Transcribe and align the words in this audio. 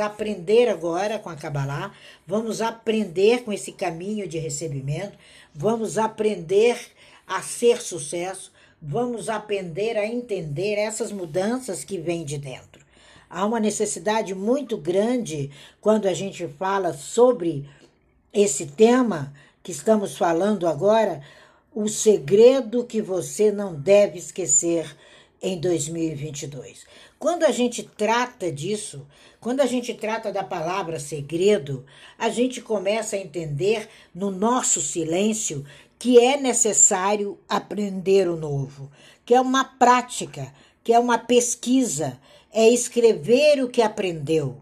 aprender 0.00 0.68
agora 0.68 1.18
com 1.18 1.28
a 1.28 1.36
Kabbalah, 1.36 1.92
vamos 2.26 2.60
aprender 2.60 3.44
com 3.44 3.52
esse 3.52 3.72
caminho 3.72 4.28
de 4.28 4.38
recebimento, 4.38 5.16
vamos 5.54 5.98
aprender 5.98 6.78
a 7.26 7.42
ser 7.42 7.80
sucesso, 7.80 8.52
vamos 8.80 9.28
aprender 9.28 9.96
a 9.96 10.06
entender 10.06 10.74
essas 10.74 11.12
mudanças 11.12 11.84
que 11.84 11.98
vêm 11.98 12.24
de 12.24 12.38
dentro. 12.38 12.86
Há 13.28 13.44
uma 13.44 13.60
necessidade 13.60 14.34
muito 14.34 14.76
grande 14.78 15.50
quando 15.80 16.06
a 16.06 16.14
gente 16.14 16.46
fala 16.48 16.94
sobre 16.94 17.68
esse 18.32 18.66
tema 18.66 19.32
que 19.62 19.72
estamos 19.72 20.16
falando 20.16 20.66
agora, 20.66 21.20
o 21.74 21.88
segredo 21.88 22.84
que 22.84 23.02
você 23.02 23.52
não 23.52 23.74
deve 23.74 24.18
esquecer 24.18 24.96
em 25.42 25.60
2022. 25.60 26.86
Quando 27.18 27.42
a 27.44 27.50
gente 27.50 27.82
trata 27.82 28.52
disso, 28.52 29.04
quando 29.40 29.60
a 29.60 29.66
gente 29.66 29.92
trata 29.92 30.30
da 30.30 30.44
palavra 30.44 31.00
segredo, 31.00 31.84
a 32.16 32.28
gente 32.28 32.60
começa 32.60 33.16
a 33.16 33.18
entender 33.18 33.88
no 34.14 34.30
nosso 34.30 34.80
silêncio 34.80 35.64
que 35.98 36.16
é 36.20 36.36
necessário 36.36 37.36
aprender 37.48 38.28
o 38.28 38.36
novo, 38.36 38.88
que 39.26 39.34
é 39.34 39.40
uma 39.40 39.64
prática, 39.64 40.54
que 40.84 40.92
é 40.92 40.98
uma 40.98 41.18
pesquisa, 41.18 42.20
é 42.52 42.68
escrever 42.68 43.64
o 43.64 43.68
que 43.68 43.82
aprendeu. 43.82 44.56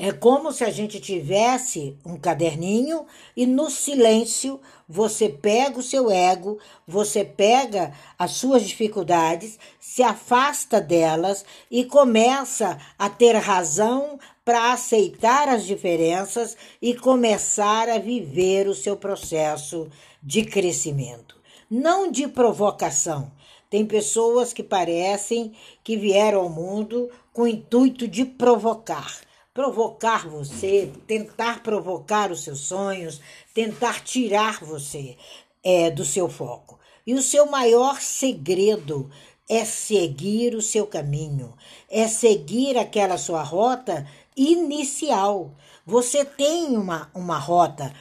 É 0.00 0.12
como 0.12 0.52
se 0.52 0.62
a 0.62 0.70
gente 0.70 1.00
tivesse 1.00 1.96
um 2.06 2.16
caderninho 2.16 3.04
e 3.36 3.44
no 3.44 3.68
silêncio 3.68 4.60
você 4.88 5.28
pega 5.28 5.80
o 5.80 5.82
seu 5.82 6.08
ego, 6.08 6.56
você 6.86 7.24
pega 7.24 7.92
as 8.16 8.30
suas 8.30 8.62
dificuldades, 8.62 9.58
se 9.80 10.00
afasta 10.04 10.80
delas 10.80 11.44
e 11.68 11.84
começa 11.84 12.78
a 12.96 13.10
ter 13.10 13.34
razão 13.34 14.20
para 14.44 14.72
aceitar 14.72 15.48
as 15.48 15.64
diferenças 15.64 16.56
e 16.80 16.94
começar 16.94 17.88
a 17.88 17.98
viver 17.98 18.68
o 18.68 18.76
seu 18.76 18.96
processo 18.96 19.88
de 20.22 20.44
crescimento, 20.44 21.34
não 21.68 22.08
de 22.08 22.28
provocação. 22.28 23.32
Tem 23.68 23.84
pessoas 23.84 24.52
que 24.52 24.62
parecem 24.62 25.52
que 25.82 25.96
vieram 25.96 26.42
ao 26.42 26.48
mundo 26.48 27.10
com 27.32 27.42
o 27.42 27.48
intuito 27.48 28.06
de 28.06 28.24
provocar 28.24 29.26
provocar 29.58 30.28
você, 30.28 30.88
tentar 31.04 31.64
provocar 31.64 32.30
os 32.30 32.44
seus 32.44 32.60
sonhos, 32.60 33.20
tentar 33.52 34.04
tirar 34.04 34.64
você 34.64 35.16
é, 35.64 35.90
do 35.90 36.04
seu 36.04 36.28
foco. 36.28 36.78
E 37.04 37.12
o 37.12 37.20
seu 37.20 37.44
maior 37.50 38.00
segredo 38.00 39.10
é 39.48 39.64
seguir 39.64 40.54
o 40.54 40.62
seu 40.62 40.86
caminho, 40.86 41.56
é 41.90 42.06
seguir 42.06 42.78
aquela 42.78 43.18
sua 43.18 43.42
rota 43.42 44.06
inicial. 44.36 45.56
Você 45.84 46.24
tem 46.24 46.76
uma, 46.76 47.10
uma 47.12 47.36
rota. 47.36 47.92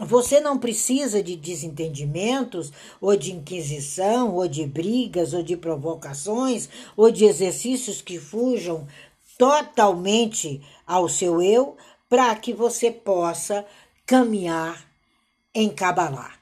Você 0.00 0.40
não 0.40 0.58
precisa 0.58 1.22
de 1.22 1.36
desentendimentos, 1.36 2.72
ou 3.00 3.14
de 3.16 3.32
inquisição, 3.32 4.34
ou 4.34 4.48
de 4.48 4.66
brigas, 4.66 5.32
ou 5.32 5.44
de 5.44 5.56
provocações, 5.56 6.68
ou 6.96 7.08
de 7.12 7.24
exercícios 7.24 8.02
que 8.02 8.18
fujam 8.18 8.88
totalmente 9.38 10.60
ao 10.86 11.08
seu 11.08 11.42
eu 11.42 11.76
para 12.08 12.34
que 12.36 12.52
você 12.52 12.90
possa 12.90 13.66
caminhar 14.06 14.88
em 15.54 15.68
Kabbalah. 15.68 16.34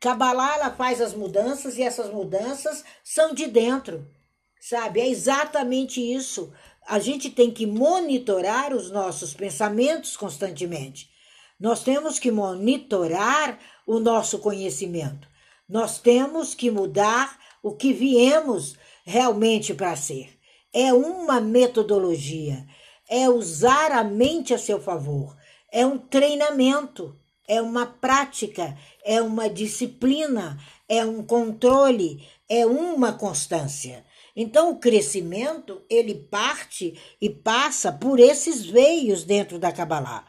Kabbalah 0.00 0.54
ela 0.54 0.70
faz 0.70 1.00
as 1.00 1.14
mudanças 1.14 1.76
e 1.76 1.82
essas 1.82 2.12
mudanças 2.12 2.84
são 3.02 3.34
de 3.34 3.46
dentro, 3.46 4.06
sabe? 4.60 5.00
É 5.00 5.08
exatamente 5.08 6.00
isso. 6.00 6.52
A 6.86 6.98
gente 6.98 7.30
tem 7.30 7.50
que 7.50 7.66
monitorar 7.66 8.72
os 8.72 8.90
nossos 8.90 9.34
pensamentos 9.34 10.16
constantemente. 10.16 11.10
Nós 11.58 11.82
temos 11.82 12.18
que 12.18 12.30
monitorar 12.30 13.58
o 13.86 13.98
nosso 13.98 14.38
conhecimento. 14.38 15.26
Nós 15.68 15.98
temos 15.98 16.54
que 16.54 16.70
mudar 16.70 17.36
o 17.62 17.74
que 17.74 17.92
viemos 17.92 18.76
realmente 19.04 19.74
para 19.74 19.96
ser 19.96 20.37
é 20.72 20.92
uma 20.92 21.40
metodologia, 21.40 22.66
é 23.08 23.28
usar 23.28 23.92
a 23.92 24.04
mente 24.04 24.52
a 24.52 24.58
seu 24.58 24.80
favor, 24.80 25.36
é 25.72 25.86
um 25.86 25.98
treinamento, 25.98 27.18
é 27.46 27.62
uma 27.62 27.86
prática, 27.86 28.76
é 29.04 29.22
uma 29.22 29.48
disciplina, 29.48 30.58
é 30.88 31.04
um 31.04 31.24
controle, 31.24 32.26
é 32.48 32.66
uma 32.66 33.12
constância. 33.12 34.04
Então 34.36 34.70
o 34.70 34.78
crescimento, 34.78 35.82
ele 35.90 36.14
parte 36.14 36.94
e 37.20 37.28
passa 37.28 37.90
por 37.90 38.20
esses 38.20 38.64
veios 38.64 39.24
dentro 39.24 39.58
da 39.58 39.72
Kabbalah. 39.72 40.26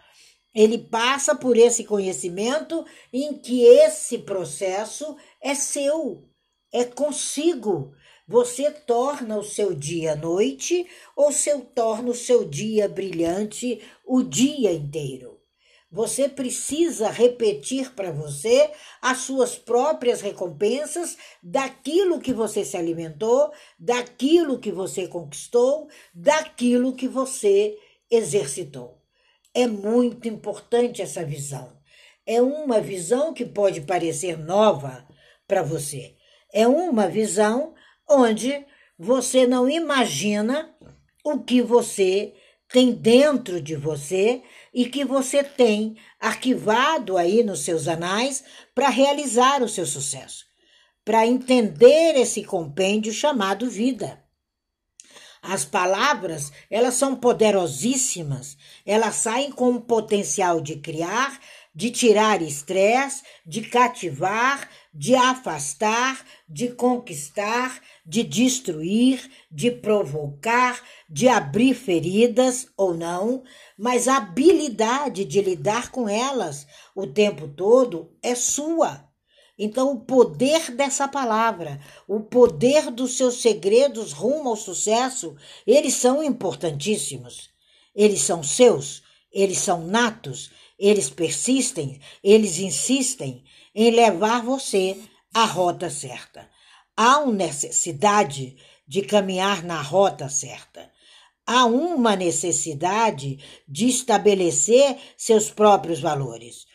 Ele 0.56 0.77
passa 0.77 1.35
por 1.35 1.56
esse 1.56 1.83
conhecimento 1.83 2.83
em 3.13 3.38
que 3.38 3.63
esse 3.63 4.17
processo 4.17 5.16
é 5.41 5.53
seu, 5.53 6.27
é 6.73 6.83
consigo, 6.83 7.94
você 8.29 8.69
torna 8.69 9.40
o 9.40 9.44
seu 9.44 9.73
dia 9.73 10.16
noite 10.16 10.85
ou 11.16 11.31
seu 11.31 11.62
torna 11.62 12.12
o 12.12 12.13
seu 12.13 12.45
dia 12.45 12.88
brilhante 12.88 13.81
o 14.06 14.22
dia 14.22 14.72
inteiro? 14.72 15.41
Você 15.91 16.29
precisa 16.29 17.09
repetir 17.09 17.95
para 17.95 18.12
você 18.12 18.69
as 19.01 19.22
suas 19.22 19.56
próprias 19.56 20.22
recompensas 20.22 21.18
daquilo 21.41 22.19
que 22.19 22.31
você 22.31 22.63
se 22.63 22.78
alimentou, 22.78 23.51
daquilo 23.79 24.59
que 24.59 24.72
você 24.72 25.07
conquistou, 25.07 25.88
daquilo 26.13 26.94
que 26.94 27.07
você 27.07 27.75
exercitou. 28.12 29.01
É 29.56 29.66
muito 29.66 30.28
importante 30.28 31.01
essa 31.01 31.25
visão. 31.25 31.75
É 32.28 32.39
uma 32.39 32.79
visão 32.79 33.34
que 33.34 33.44
pode 33.44 33.81
parecer 33.81 34.38
nova 34.38 35.03
para 35.47 35.63
você. 35.63 36.16
É 36.53 36.68
uma 36.68 37.07
visão 37.07 37.73
onde 38.09 38.65
você 38.97 39.45
não 39.45 39.69
imagina 39.69 40.75
o 41.23 41.39
que 41.39 41.61
você 41.61 42.33
tem 42.67 42.91
dentro 42.91 43.61
de 43.61 43.75
você 43.75 44.41
e 44.73 44.85
que 44.85 45.03
você 45.03 45.43
tem 45.43 45.95
arquivado 46.19 47.17
aí 47.17 47.43
nos 47.43 47.61
seus 47.61 47.87
anais 47.87 48.43
para 48.75 48.89
realizar 48.89 49.63
o 49.63 49.69
seu 49.69 49.85
sucesso, 49.85 50.45
para 51.03 51.25
entender 51.25 52.15
esse 52.15 52.43
compêndio 52.43 53.11
chamado 53.11 53.69
vida. 53.69 54.23
As 55.41 55.63
palavras, 55.63 56.51
elas 56.69 56.95
são 56.95 57.15
poderosíssimas, 57.15 58.57
elas 58.85 59.15
saem 59.15 59.51
com 59.51 59.71
o 59.71 59.81
potencial 59.81 60.59
de 60.59 60.75
criar, 60.75 61.39
de 61.74 61.91
tirar 61.91 62.41
estresse, 62.41 63.24
de 63.46 63.62
cativar, 63.62 64.69
de 64.94 65.16
afastar, 65.16 66.25
de 66.47 66.69
conquistar, 66.69 67.81
de 68.06 68.24
destruir, 68.24 69.30
de 69.52 69.69
provocar, 69.72 70.81
de 71.09 71.28
abrir 71.28 71.74
feridas 71.74 72.68
ou 72.75 72.94
não, 72.94 73.44
mas 73.78 74.07
a 74.07 74.18
habilidade 74.18 75.24
de 75.25 75.41
lidar 75.41 75.91
com 75.91 76.09
elas 76.09 76.66
o 76.96 77.06
tempo 77.06 77.47
todo 77.47 78.12
é 78.22 78.34
sua. 78.34 79.07
Então, 79.62 79.91
o 79.91 80.00
poder 80.00 80.72
dessa 80.72 81.06
palavra, 81.06 81.81
o 82.07 82.22
poder 82.22 82.90
dos 82.90 83.18
seus 83.18 83.41
segredos 83.41 84.13
rumo 84.13 84.50
ao 84.50 84.56
sucesso, 84.56 85.36
eles 85.68 85.96
são 85.96 86.24
importantíssimos. 86.24 87.50
Eles 87.94 88.22
são 88.22 88.41
seus, 88.41 89.03
eles 89.30 89.57
são 89.57 89.86
natos, 89.86 90.50
eles 90.79 91.09
persistem, 91.09 92.00
eles 92.23 92.57
insistem 92.57 93.44
em 93.75 93.91
levar 93.91 94.41
você 94.41 94.97
à 95.34 95.44
rota 95.44 95.90
certa. 95.90 96.50
Há 96.95 97.19
uma 97.19 97.34
necessidade 97.34 98.56
de 98.88 99.01
caminhar 99.01 99.63
na 99.63 99.81
rota 99.81 100.29
certa. 100.29 100.89
Há 101.45 101.66
uma 101.66 102.16
necessidade 102.16 103.39
de 103.68 103.88
estabelecer 103.88 104.98
seus 105.18 105.50
próprios 105.51 106.00
valores. 106.00 106.65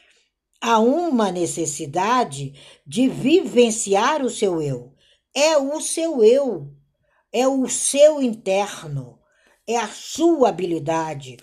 Há 0.61 0.78
uma 0.78 1.31
necessidade 1.31 2.55
de 2.87 3.08
vivenciar 3.08 4.23
o 4.23 4.31
seu 4.31 4.61
eu. 4.61 4.93
É 5.34 5.56
o 5.56 5.81
seu 5.81 6.23
eu, 6.23 6.73
é 7.32 7.49
o 7.49 7.69
seu 7.69 8.23
interno, 8.23 9.19
é 9.67 9.76
a 9.76 9.88
sua 9.88 10.50
habilidade, 10.50 11.37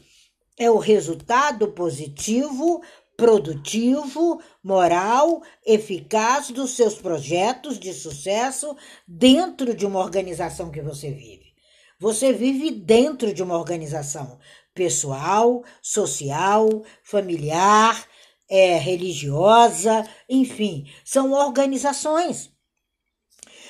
é 0.57 0.69
o 0.69 0.77
resultado 0.77 1.67
positivo 1.69 2.81
produtivo, 3.21 4.41
moral, 4.63 5.43
eficaz 5.63 6.49
dos 6.49 6.71
seus 6.71 6.95
projetos 6.95 7.77
de 7.77 7.93
sucesso 7.93 8.75
dentro 9.07 9.75
de 9.75 9.85
uma 9.85 9.99
organização 9.99 10.71
que 10.71 10.81
você 10.81 11.11
vive. 11.11 11.53
Você 11.99 12.33
vive 12.33 12.71
dentro 12.71 13.31
de 13.31 13.43
uma 13.43 13.59
organização 13.59 14.39
pessoal, 14.73 15.63
social, 15.83 16.83
familiar, 17.03 18.07
é, 18.49 18.75
religiosa, 18.79 20.03
enfim, 20.27 20.91
são 21.05 21.31
organizações. 21.33 22.49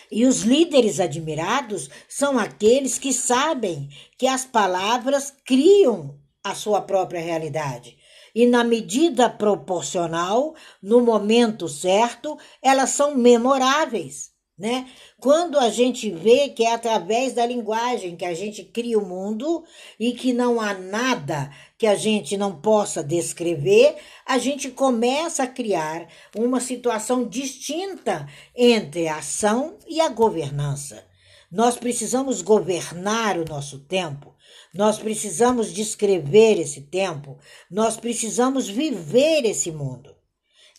E 0.10 0.26
os 0.26 0.44
líderes 0.44 1.02
admirados 1.02 1.90
são 2.08 2.40
aqueles 2.40 2.98
que 2.98 3.12
sabem 3.12 3.90
que 4.18 4.28
as 4.28 4.46
palavras 4.46 5.34
criam 5.46 6.21
a 6.44 6.56
sua 6.56 6.82
própria 6.82 7.22
realidade. 7.22 7.98
E 8.34 8.46
na 8.46 8.64
medida 8.64 9.30
proporcional, 9.30 10.56
no 10.82 11.02
momento 11.02 11.68
certo, 11.68 12.38
elas 12.62 12.92
são 12.92 13.16
memoráveis, 13.16 14.32
né? 14.58 14.88
Quando 15.20 15.60
a 15.60 15.70
gente 15.70 16.10
vê 16.10 16.50
que 16.50 16.64
é 16.64 16.74
através 16.74 17.34
da 17.34 17.46
linguagem 17.46 18.16
que 18.16 18.24
a 18.24 18.34
gente 18.34 18.64
cria 18.64 18.98
o 18.98 19.06
mundo 19.06 19.64
e 20.00 20.14
que 20.14 20.32
não 20.32 20.62
há 20.62 20.74
nada 20.74 21.52
que 21.78 21.86
a 21.86 21.96
gente 21.96 22.38
não 22.38 22.56
possa 22.62 23.04
descrever, 23.04 23.98
a 24.26 24.38
gente 24.38 24.70
começa 24.70 25.44
a 25.44 25.48
criar 25.48 26.08
uma 26.36 26.60
situação 26.60 27.28
distinta 27.28 28.28
entre 28.56 29.08
a 29.08 29.18
ação 29.18 29.78
e 29.88 30.00
a 30.00 30.08
governança. 30.08 31.11
Nós 31.52 31.76
precisamos 31.76 32.42
governar 32.42 33.38
o 33.38 33.44
nosso 33.44 33.80
tempo, 33.80 34.34
nós 34.74 34.98
precisamos 34.98 35.74
descrever 35.74 36.58
esse 36.58 36.84
tempo, 36.84 37.38
nós 37.70 37.98
precisamos 37.98 38.70
viver 38.70 39.44
esse 39.44 39.70
mundo. 39.70 40.16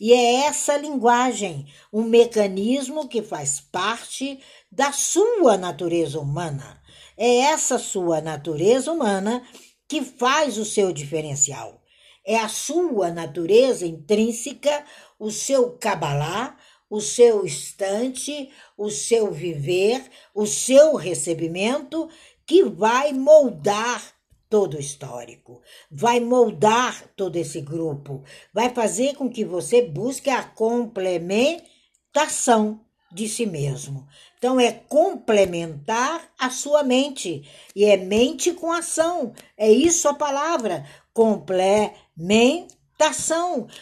E 0.01 0.15
é 0.15 0.47
essa 0.47 0.77
linguagem, 0.79 1.67
um 1.93 2.03
mecanismo 2.03 3.07
que 3.07 3.23
faz 3.23 3.61
parte 3.61 4.41
da 4.71 4.93
sua 4.93 5.59
natureza 5.59 6.19
humana. 6.19 6.83
É 7.19 7.37
essa 7.37 7.79
sua 7.79 8.23
natureza 8.23 8.91
humana 8.91 9.47
que 9.87 10.03
faz 10.03 10.57
o 10.57 10.65
seu 10.65 10.91
diferencial. 10.91 11.83
É 12.27 12.39
a 12.39 12.49
sua 12.49 13.11
natureza 13.11 13.87
intrínseca, 13.87 14.85
o 15.19 15.31
seu 15.31 15.73
cabalá, 15.73 16.57
o 16.93 17.01
seu 17.01 17.45
instante, 17.47 18.51
o 18.77 18.91
seu 18.91 19.33
viver, 19.33 20.05
o 20.35 20.45
seu 20.45 20.95
recebimento 20.95 22.11
que 22.45 22.63
vai 22.65 23.15
moldar 23.15 24.13
todo 24.51 24.77
o 24.77 24.81
histórico, 24.81 25.63
vai 25.91 26.21
moldar 26.21 27.09
todo 27.17 27.37
esse 27.37 27.63
grupo, 27.63 28.23
vai 28.53 28.69
fazer 28.69 29.15
com 29.15 29.31
que 29.31 29.43
você 29.43 29.81
busque 29.81 30.29
a 30.29 30.45
complementação 30.45 32.79
de 33.11 33.27
si 33.27 33.47
mesmo. 33.47 34.07
Então 34.37 34.61
é 34.61 34.71
complementar 34.71 36.31
a 36.39 36.51
sua 36.51 36.83
mente 36.83 37.51
e 37.75 37.87
é 37.87 37.97
mente 37.97 38.53
com 38.53 38.71
ação. 38.71 39.33
É 39.57 39.73
isso 39.73 40.07
a 40.09 40.15
palavra, 40.15 40.85
complementação. 41.15 42.82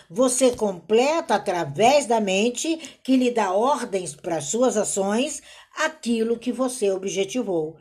Você 0.09 0.53
completa 0.53 1.35
através 1.35 2.07
da 2.07 2.21
mente 2.21 2.99
que 3.03 3.17
lhe 3.17 3.31
dá 3.31 3.53
ordens 3.53 4.15
para 4.15 4.41
suas 4.41 4.77
ações 4.77 5.43
aquilo 5.77 6.39
que 6.39 6.51
você 6.51 6.91
objetivou. 6.91 7.77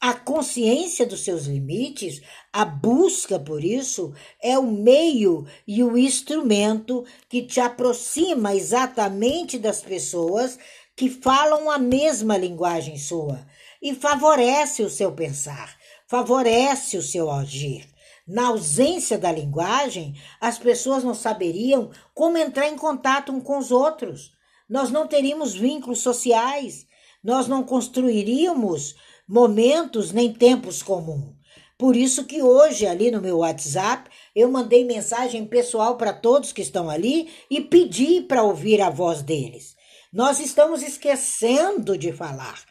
A 0.00 0.14
consciência 0.14 1.06
dos 1.06 1.22
seus 1.22 1.44
limites, 1.44 2.20
a 2.52 2.64
busca 2.64 3.38
por 3.38 3.62
isso, 3.62 4.12
é 4.42 4.58
o 4.58 4.64
meio 4.64 5.46
e 5.64 5.84
o 5.84 5.96
instrumento 5.96 7.04
que 7.28 7.42
te 7.42 7.60
aproxima 7.60 8.52
exatamente 8.52 9.60
das 9.60 9.80
pessoas 9.80 10.58
que 10.96 11.08
falam 11.08 11.70
a 11.70 11.78
mesma 11.78 12.36
linguagem 12.36 12.98
sua. 12.98 13.46
E 13.80 13.94
favorece 13.94 14.82
o 14.82 14.90
seu 14.90 15.12
pensar, 15.12 15.76
favorece 16.08 16.96
o 16.96 17.02
seu 17.02 17.30
agir. 17.30 17.91
Na 18.26 18.48
ausência 18.48 19.18
da 19.18 19.32
linguagem, 19.32 20.14
as 20.40 20.58
pessoas 20.58 21.02
não 21.02 21.14
saberiam 21.14 21.90
como 22.14 22.38
entrar 22.38 22.68
em 22.68 22.76
contato 22.76 23.32
uns 23.32 23.42
com 23.42 23.58
os 23.58 23.72
outros. 23.72 24.32
Nós 24.68 24.90
não 24.90 25.06
teríamos 25.06 25.54
vínculos 25.54 26.00
sociais, 26.00 26.86
nós 27.22 27.48
não 27.48 27.64
construiríamos 27.64 28.94
momentos 29.28 30.12
nem 30.12 30.32
tempos 30.32 30.82
comuns. 30.82 31.34
Por 31.76 31.96
isso 31.96 32.24
que 32.24 32.40
hoje 32.40 32.86
ali 32.86 33.10
no 33.10 33.20
meu 33.20 33.38
WhatsApp 33.38 34.08
eu 34.36 34.48
mandei 34.48 34.84
mensagem 34.84 35.44
pessoal 35.44 35.96
para 35.96 36.12
todos 36.12 36.52
que 36.52 36.62
estão 36.62 36.88
ali 36.88 37.28
e 37.50 37.60
pedi 37.60 38.20
para 38.20 38.44
ouvir 38.44 38.80
a 38.80 38.88
voz 38.88 39.20
deles. 39.20 39.74
Nós 40.12 40.38
estamos 40.38 40.80
esquecendo 40.82 41.98
de 41.98 42.12
falar. 42.12 42.62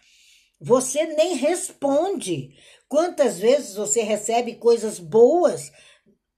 Você 0.61 1.05
nem 1.07 1.33
responde. 1.33 2.55
Quantas 2.87 3.39
vezes 3.39 3.75
você 3.75 4.03
recebe 4.03 4.55
coisas 4.55 4.99
boas 4.99 5.71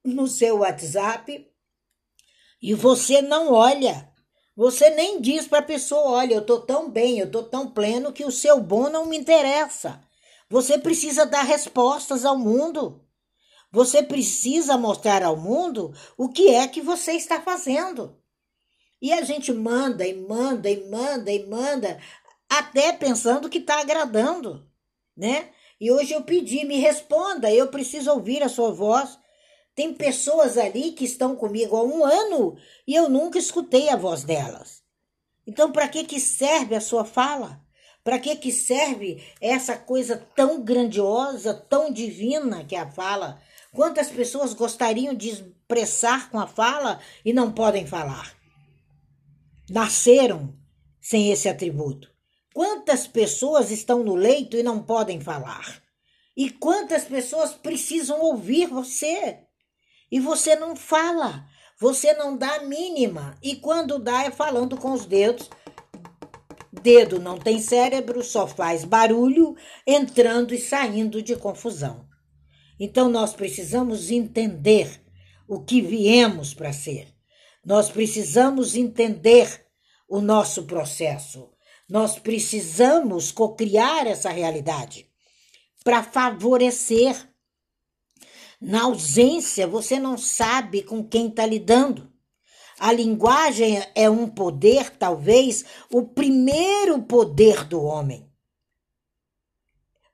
no 0.04 0.28
seu 0.28 0.60
WhatsApp 0.60 1.46
e 2.62 2.74
você 2.74 3.22
não 3.22 3.52
olha? 3.52 4.10
Você 4.56 4.92
nem 4.92 5.20
diz 5.20 5.46
para 5.46 5.60
a 5.60 5.64
pessoa: 5.64 6.12
olha, 6.12 6.36
eu 6.36 6.42
estou 6.42 6.62
tão 6.62 6.90
bem, 6.90 7.20
eu 7.20 7.25
estou 7.25 7.44
tão 7.44 7.70
pleno 7.70 8.14
que 8.14 8.24
o 8.24 8.31
seu 8.31 8.62
bom 8.62 8.90
não 8.90 9.06
me 9.08 9.18
interessa. 9.18 10.02
Você 10.50 10.78
precisa 10.78 11.26
dar 11.26 11.44
respostas 11.44 12.24
ao 12.24 12.38
mundo. 12.38 13.04
Você 13.72 14.04
precisa 14.04 14.78
mostrar 14.78 15.24
ao 15.24 15.36
mundo 15.36 15.92
o 16.16 16.30
que 16.30 16.50
é 16.50 16.68
que 16.68 16.80
você 16.80 17.14
está 17.14 17.42
fazendo. 17.42 18.16
E 19.02 19.12
a 19.12 19.22
gente 19.24 19.52
manda 19.52 20.08
e 20.08 20.14
manda 20.14 20.69
e 20.69 20.88
manda 20.90 21.31
e 21.31 21.46
manda, 21.46 22.00
até 22.60 22.94
pensando 22.94 23.50
que 23.50 23.60
está 23.60 23.80
agradando, 23.80 24.68
né? 25.16 25.50
E 25.80 25.92
hoje 25.92 26.14
eu 26.14 26.24
pedi, 26.24 26.66
me 26.66 26.78
responda, 26.78 27.52
eu 27.52 27.68
preciso 27.68 28.12
ouvir 28.12 28.42
a 28.42 28.50
sua 28.50 28.72
voz. 28.72 29.20
Tem 29.76 29.94
pessoas 29.94 30.58
ali 30.58 30.92
que 30.92 31.04
estão 31.04 31.36
comigo 31.36 31.76
há 31.76 31.84
um 31.84 32.06
ano 32.06 32.56
e 32.88 32.96
eu 32.96 33.10
nunca 33.10 33.40
escutei 33.40 33.90
a 33.90 33.96
voz 33.96 34.24
delas. 34.24 34.84
Então, 35.46 35.72
para 35.72 35.88
que, 35.88 36.04
que 36.06 36.20
serve 36.20 36.76
a 36.76 36.82
sua 36.82 37.04
fala? 37.04 37.62
Para 38.04 38.20
que, 38.20 38.36
que 38.36 38.52
serve 38.52 39.24
essa 39.42 39.78
coisa 39.78 40.18
tão 40.36 40.64
grandiosa, 40.64 41.54
tão 41.54 41.92
divina 41.92 42.64
que 42.64 42.76
é 42.76 42.80
a 42.80 42.92
fala? 42.92 43.42
Quantas 43.74 44.10
pessoas 44.10 44.54
gostariam 44.54 45.14
de 45.14 45.30
expressar 45.30 46.30
com 46.30 46.40
a 46.40 46.48
fala 46.48 47.00
e 47.26 47.34
não 47.34 47.52
podem 47.52 47.88
falar? 47.88 48.36
Nasceram 49.70 50.54
sem 51.02 51.32
esse 51.32 51.50
atributo. 51.50 52.12
Quantas 52.54 53.08
pessoas 53.08 53.72
estão 53.72 54.04
no 54.04 54.14
leito 54.14 54.56
e 54.56 54.62
não 54.62 54.84
podem 54.84 55.20
falar? 55.20 55.82
E 56.38 56.52
quantas 56.52 57.04
pessoas 57.04 57.54
precisam 57.54 58.22
ouvir 58.22 58.68
você? 58.68 59.40
E 60.12 60.20
você 60.20 60.56
não 60.56 60.76
fala, 60.76 61.48
você 61.80 62.14
não 62.14 62.38
dá 62.38 62.58
a 62.58 62.64
mínima. 62.64 63.36
E 63.42 63.56
quando 63.56 63.98
dá, 63.98 64.26
é 64.26 64.32
falando 64.32 64.78
com 64.78 64.94
os 64.94 65.06
dedos. 65.08 65.50
Dedo 66.72 67.20
não 67.20 67.38
tem 67.40 67.60
cérebro, 67.60 68.24
só 68.24 68.46
faz 68.46 68.84
barulho, 68.84 69.56
entrando 69.88 70.54
e 70.54 70.60
saindo 70.60 71.22
de 71.22 71.36
confusão. 71.36 72.08
Então 72.80 73.10
nós 73.10 73.34
precisamos 73.34 74.12
entender 74.12 75.02
o 75.48 75.60
que 75.60 75.82
viemos 75.82 76.54
para 76.54 76.74
ser. 76.74 77.07
Nós 77.66 77.90
precisamos 77.90 78.76
entender 78.76 79.66
o 80.07 80.19
nosso 80.19 80.64
processo. 80.66 81.53
Nós 81.90 82.18
precisamos 82.18 83.31
cocriar 83.31 84.07
essa 84.07 84.30
realidade 84.30 85.07
para 85.83 86.02
favorecer 86.02 87.30
na 88.59 88.83
ausência, 88.83 89.68
você 89.68 89.99
não 89.99 90.18
sabe 90.18 90.83
com 90.83 91.04
quem 91.04 91.28
está 91.28 91.45
lidando. 91.45 92.09
A 92.80 92.94
linguagem 92.94 93.85
é 93.94 94.09
um 94.09 94.28
poder, 94.28 94.90
talvez, 94.92 95.66
o 95.92 96.04
primeiro 96.04 97.02
poder 97.04 97.66
do 97.66 97.83
homem. 97.83 98.25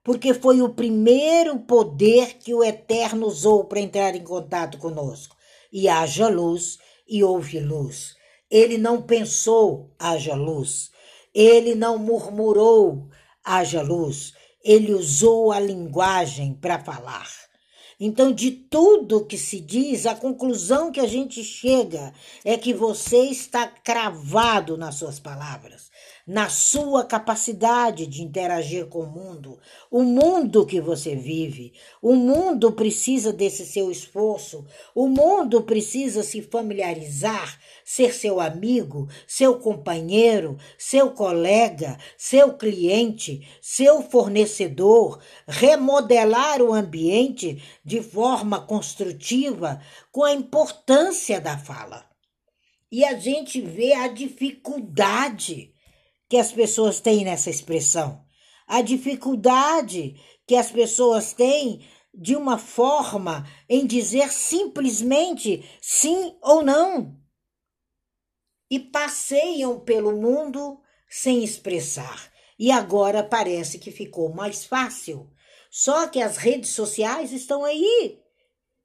Porque 0.03 0.33
foi 0.33 0.61
o 0.63 0.73
primeiro 0.73 1.59
poder 1.59 2.39
que 2.39 2.53
o 2.53 2.63
Eterno 2.63 3.27
usou 3.27 3.65
para 3.65 3.79
entrar 3.79 4.15
em 4.15 4.23
contato 4.23 4.79
conosco. 4.79 5.35
E 5.71 5.87
haja 5.87 6.27
luz 6.27 6.79
e 7.07 7.23
houve 7.23 7.59
luz. 7.59 8.15
Ele 8.49 8.79
não 8.79 8.99
pensou, 9.01 9.93
haja 9.99 10.33
luz. 10.33 10.89
Ele 11.33 11.75
não 11.75 11.97
murmurou, 11.97 13.09
haja 13.43 13.81
luz. 13.81 14.33
Ele 14.63 14.93
usou 14.93 15.51
a 15.51 15.59
linguagem 15.59 16.53
para 16.53 16.79
falar. 16.79 17.29
Então, 17.99 18.31
de 18.31 18.51
tudo 18.51 19.25
que 19.25 19.37
se 19.37 19.59
diz, 19.59 20.05
a 20.05 20.15
conclusão 20.15 20.91
que 20.91 20.99
a 20.99 21.07
gente 21.07 21.43
chega 21.43 22.13
é 22.45 22.57
que 22.57 22.73
você 22.73 23.25
está 23.25 23.67
cravado 23.67 24.77
nas 24.77 24.95
suas 24.95 25.19
palavras 25.19 25.88
na 26.29 26.47
sua 26.47 27.03
capacidade 27.03 28.05
de 28.05 28.21
interagir 28.21 28.85
com 28.85 28.99
o 28.99 29.09
mundo, 29.09 29.57
o 29.89 30.03
mundo 30.03 30.63
que 30.63 30.79
você 30.79 31.15
vive. 31.15 31.73
O 31.99 32.13
mundo 32.13 32.71
precisa 32.71 33.33
desse 33.33 33.65
seu 33.65 33.89
esforço, 33.89 34.63
o 34.93 35.07
mundo 35.07 35.63
precisa 35.63 36.21
se 36.21 36.43
familiarizar, 36.43 37.59
ser 37.83 38.13
seu 38.13 38.39
amigo, 38.39 39.09
seu 39.25 39.57
companheiro, 39.57 40.55
seu 40.77 41.09
colega, 41.09 41.97
seu 42.15 42.53
cliente, 42.53 43.49
seu 43.59 44.03
fornecedor, 44.03 45.19
remodelar 45.47 46.61
o 46.61 46.75
ambiente 46.75 47.59
de 47.83 48.03
forma 48.03 48.61
construtiva 48.61 49.81
com 50.11 50.23
a 50.23 50.31
importância 50.31 51.41
da 51.41 51.57
fala. 51.57 52.05
E 52.91 53.03
a 53.03 53.17
gente 53.17 53.59
vê 53.59 53.93
a 53.93 54.07
dificuldade 54.07 55.73
que 56.29 56.37
as 56.37 56.51
pessoas 56.51 57.01
têm 57.01 57.25
nessa 57.25 57.49
expressão, 57.49 58.23
a 58.67 58.81
dificuldade 58.81 60.15
que 60.45 60.55
as 60.55 60.71
pessoas 60.71 61.33
têm 61.33 61.85
de 62.13 62.35
uma 62.35 62.57
forma 62.57 63.47
em 63.67 63.85
dizer 63.85 64.31
simplesmente 64.31 65.63
sim 65.81 66.37
ou 66.41 66.61
não. 66.63 67.17
E 68.69 68.79
passeiam 68.79 69.79
pelo 69.79 70.15
mundo 70.15 70.79
sem 71.09 71.43
expressar. 71.43 72.31
E 72.57 72.71
agora 72.71 73.23
parece 73.23 73.79
que 73.79 73.89
ficou 73.89 74.33
mais 74.33 74.65
fácil. 74.65 75.31
Só 75.71 76.07
que 76.07 76.21
as 76.21 76.37
redes 76.37 76.71
sociais 76.71 77.31
estão 77.31 77.63
aí. 77.63 78.19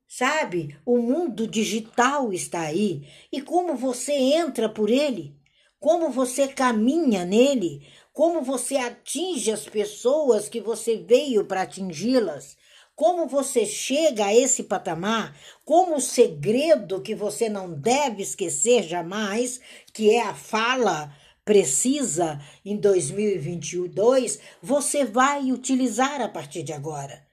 Sabe? 0.06 0.78
O 0.86 0.98
mundo 0.98 1.46
digital 1.46 2.32
está 2.32 2.60
aí. 2.60 3.06
E 3.32 3.42
como 3.42 3.76
você 3.76 4.12
entra 4.12 4.68
por 4.68 4.88
ele? 4.88 5.36
Como 5.84 6.08
você 6.08 6.48
caminha 6.48 7.26
nele? 7.26 7.86
Como 8.10 8.40
você 8.40 8.78
atinge 8.78 9.52
as 9.52 9.68
pessoas 9.68 10.48
que 10.48 10.58
você 10.58 10.96
veio 10.96 11.44
para 11.44 11.60
atingi-las? 11.60 12.56
Como 12.96 13.26
você 13.26 13.66
chega 13.66 14.24
a 14.24 14.34
esse 14.34 14.62
patamar? 14.62 15.36
Como 15.62 15.96
o 15.96 16.00
segredo 16.00 17.02
que 17.02 17.14
você 17.14 17.50
não 17.50 17.70
deve 17.70 18.22
esquecer 18.22 18.84
jamais, 18.84 19.60
que 19.92 20.08
é 20.08 20.22
a 20.22 20.34
fala 20.34 21.14
precisa 21.44 22.40
em 22.64 22.78
2022, 22.78 24.40
você 24.62 25.04
vai 25.04 25.52
utilizar 25.52 26.22
a 26.22 26.30
partir 26.30 26.62
de 26.62 26.72
agora. 26.72 27.26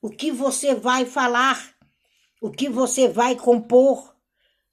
O 0.00 0.08
que 0.08 0.32
você 0.32 0.74
vai 0.74 1.04
falar? 1.04 1.74
O 2.40 2.50
que 2.50 2.70
você 2.70 3.06
vai 3.06 3.36
compor? 3.36 4.16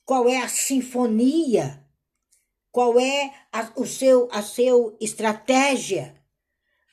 Qual 0.06 0.30
é 0.30 0.38
a 0.38 0.48
sinfonia? 0.48 1.85
Qual 2.76 3.00
é 3.00 3.34
a, 3.54 3.72
o 3.78 3.86
seu, 3.86 4.28
a 4.34 4.42
seu 4.42 4.98
estratégia? 5.00 6.22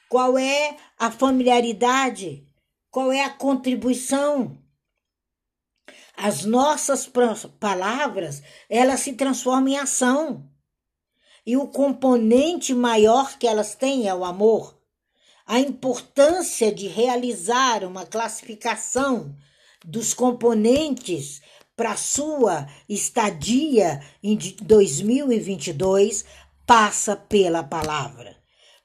Qual 0.09 0.39
é 0.39 0.77
a 0.97 1.11
familiaridade? 1.11 2.47
Qual 2.89 3.11
é 3.11 3.25
a 3.25 3.31
contribuição? 3.31 4.63
As 6.17 6.45
nossas 6.45 7.11
palavras, 7.59 8.45
elas 8.71 9.01
se 9.01 9.15
transformam 9.15 9.71
em 9.71 9.77
ação. 9.77 10.49
E 11.45 11.57
o 11.57 11.67
componente 11.67 12.73
maior 12.73 13.37
que 13.37 13.49
elas 13.49 13.75
têm 13.75 14.09
é 14.09 14.15
o 14.15 14.25
amor. 14.25 14.81
A 15.45 15.59
importância 15.59 16.73
de 16.73 16.87
realizar 16.87 17.83
uma 17.83 18.07
classificação 18.07 19.35
dos 19.85 20.15
componentes 20.15 21.43
para 21.77 21.97
sua 21.97 22.67
estadia 22.89 24.01
em 24.23 24.37
2022 24.63 26.25
passa 26.67 27.17
pela 27.17 27.63
palavra, 27.63 28.37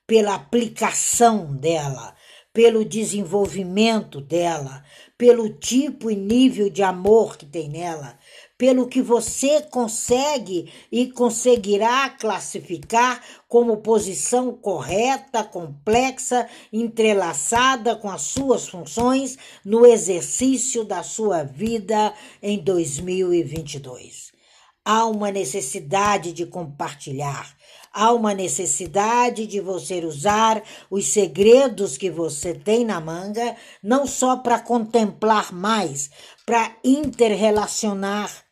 pela 0.05 0.35
aplicação 0.35 1.55
dela, 1.55 2.15
pelo 2.53 2.83
desenvolvimento 2.83 4.19
dela, 4.19 4.83
pelo 5.17 5.49
tipo 5.49 6.09
e 6.09 6.15
nível 6.15 6.69
de 6.69 6.81
amor 6.81 7.37
que 7.37 7.45
tem 7.45 7.69
nela, 7.69 8.17
pelo 8.57 8.87
que 8.87 9.01
você 9.01 9.61
consegue 9.61 10.71
e 10.91 11.11
conseguirá 11.11 12.09
classificar 12.09 13.21
como 13.47 13.77
posição 13.77 14.51
correta, 14.51 15.43
complexa, 15.43 16.49
entrelaçada 16.73 17.95
com 17.95 18.09
as 18.09 18.23
suas 18.23 18.67
funções 18.67 19.37
no 19.63 19.85
exercício 19.85 20.83
da 20.83 21.03
sua 21.03 21.43
vida 21.43 22.13
em 22.41 22.57
2022. 22.57 24.35
Há 24.83 25.05
uma 25.05 25.29
necessidade 25.29 26.31
de 26.31 26.45
compartilhar, 26.45 27.55
há 27.93 28.13
uma 28.13 28.33
necessidade 28.33 29.45
de 29.45 29.59
você 29.59 30.03
usar 30.03 30.63
os 30.89 31.07
segredos 31.07 31.97
que 31.97 32.09
você 32.09 32.53
tem 32.53 32.85
na 32.85 33.01
manga, 33.01 33.55
não 33.83 34.07
só 34.07 34.37
para 34.37 34.59
contemplar 34.59 35.53
mais, 35.53 36.09
para 36.45 36.73
interrelacionar 36.85 38.46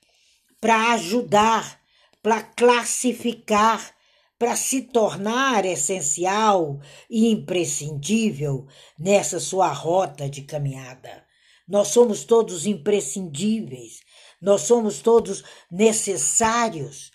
para 0.66 0.94
ajudar, 0.94 1.80
para 2.24 2.42
classificar, 2.42 3.94
para 4.36 4.56
se 4.56 4.82
tornar 4.82 5.64
essencial 5.64 6.80
e 7.08 7.30
imprescindível 7.30 8.66
nessa 8.98 9.40
sua 9.40 9.68
rota 9.68 10.28
de 10.28 10.42
caminhada. 10.42 11.24
Nós 11.68 11.90
somos 11.90 12.24
todos 12.24 12.66
imprescindíveis, 12.66 14.00
nós 14.42 14.62
somos 14.62 15.02
todos 15.02 15.44
necessários 15.70 17.12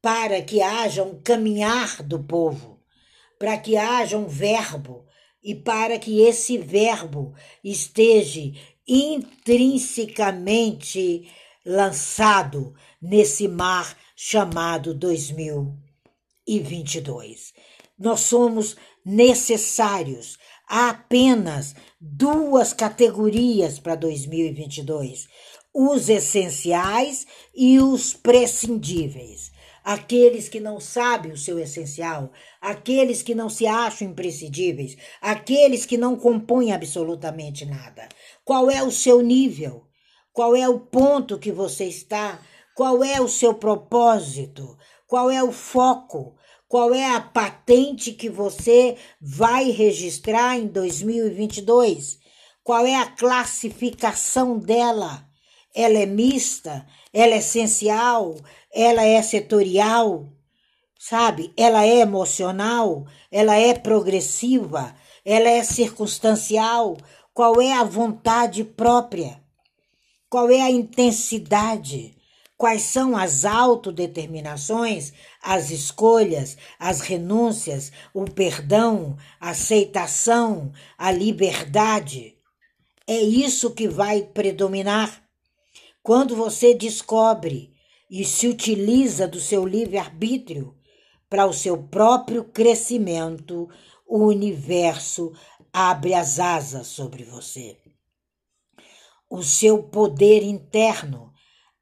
para 0.00 0.40
que 0.40 0.62
haja 0.62 1.02
um 1.02 1.20
caminhar 1.20 2.00
do 2.04 2.22
povo, 2.22 2.80
para 3.40 3.58
que 3.58 3.76
haja 3.76 4.16
um 4.16 4.28
verbo 4.28 5.04
e 5.42 5.52
para 5.52 5.98
que 5.98 6.20
esse 6.20 6.56
verbo 6.56 7.34
esteja 7.64 8.52
intrinsecamente 8.86 11.28
lançado 11.68 12.74
nesse 13.00 13.46
mar 13.46 13.96
chamado 14.16 14.92
2022. 14.94 17.52
Nós 17.98 18.20
somos 18.20 18.74
necessários. 19.04 20.38
Há 20.66 20.88
apenas 20.88 21.74
duas 22.00 22.72
categorias 22.72 23.78
para 23.78 23.94
2022: 23.96 25.28
os 25.74 26.08
essenciais 26.08 27.26
e 27.54 27.78
os 27.78 28.14
prescindíveis. 28.14 29.52
Aqueles 29.84 30.48
que 30.48 30.60
não 30.60 30.80
sabem 30.80 31.32
o 31.32 31.36
seu 31.36 31.58
essencial, 31.58 32.32
aqueles 32.62 33.20
que 33.22 33.34
não 33.34 33.50
se 33.50 33.66
acham 33.66 34.08
imprescindíveis, 34.08 34.96
aqueles 35.20 35.84
que 35.84 35.98
não 35.98 36.16
compõem 36.16 36.72
absolutamente 36.72 37.66
nada. 37.66 38.08
Qual 38.42 38.70
é 38.70 38.82
o 38.82 38.90
seu 38.90 39.20
nível? 39.20 39.87
Qual 40.38 40.54
é 40.54 40.68
o 40.68 40.78
ponto 40.78 41.36
que 41.36 41.50
você 41.50 41.86
está, 41.86 42.40
qual 42.72 43.02
é 43.02 43.20
o 43.20 43.26
seu 43.26 43.54
propósito, 43.54 44.78
qual 45.04 45.32
é 45.32 45.42
o 45.42 45.50
foco, 45.50 46.36
qual 46.68 46.94
é 46.94 47.12
a 47.12 47.20
patente 47.20 48.12
que 48.12 48.30
você 48.30 48.96
vai 49.20 49.72
registrar 49.72 50.56
em 50.56 50.68
2022, 50.68 52.20
qual 52.62 52.86
é 52.86 52.94
a 52.94 53.06
classificação 53.06 54.56
dela. 54.56 55.26
Ela 55.74 55.98
é 55.98 56.06
mista, 56.06 56.86
ela 57.12 57.34
é 57.34 57.38
essencial, 57.38 58.36
ela 58.72 59.02
é 59.02 59.20
setorial, 59.22 60.32
sabe? 61.00 61.52
Ela 61.56 61.84
é 61.84 61.96
emocional, 61.96 63.06
ela 63.28 63.56
é 63.56 63.74
progressiva, 63.74 64.94
ela 65.24 65.48
é 65.48 65.64
circunstancial. 65.64 66.96
Qual 67.34 67.60
é 67.60 67.72
a 67.72 67.82
vontade 67.82 68.62
própria? 68.62 69.47
Qual 70.30 70.50
é 70.50 70.60
a 70.60 70.70
intensidade? 70.70 72.14
Quais 72.54 72.82
são 72.82 73.16
as 73.16 73.46
autodeterminações, 73.46 75.10
as 75.42 75.70
escolhas, 75.70 76.54
as 76.78 77.00
renúncias, 77.00 77.90
o 78.12 78.26
perdão, 78.26 79.16
a 79.40 79.50
aceitação, 79.50 80.70
a 80.98 81.10
liberdade? 81.10 82.36
É 83.06 83.18
isso 83.18 83.70
que 83.70 83.88
vai 83.88 84.20
predominar. 84.20 85.22
Quando 86.02 86.36
você 86.36 86.74
descobre 86.74 87.72
e 88.10 88.22
se 88.22 88.48
utiliza 88.48 89.26
do 89.26 89.40
seu 89.40 89.64
livre-arbítrio 89.64 90.76
para 91.30 91.46
o 91.46 91.54
seu 91.54 91.82
próprio 91.84 92.44
crescimento, 92.44 93.66
o 94.06 94.26
universo 94.26 95.32
abre 95.72 96.12
as 96.12 96.38
asas 96.38 96.86
sobre 96.86 97.24
você 97.24 97.78
o 99.30 99.42
seu 99.42 99.82
poder 99.82 100.42
interno, 100.42 101.32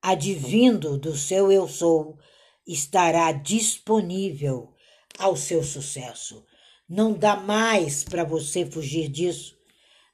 advindo 0.03 0.99
do 0.99 1.17
seu 1.17 1.51
eu 1.51 1.69
sou, 1.69 2.19
estará 2.67 3.31
disponível 3.33 4.73
ao 5.19 5.37
seu 5.37 5.63
sucesso. 5.63 6.45
Não 6.89 7.13
dá 7.13 7.37
mais 7.37 8.05
para 8.05 8.25
você 8.25 8.67
fugir 8.67 9.09
disso. 9.09 9.57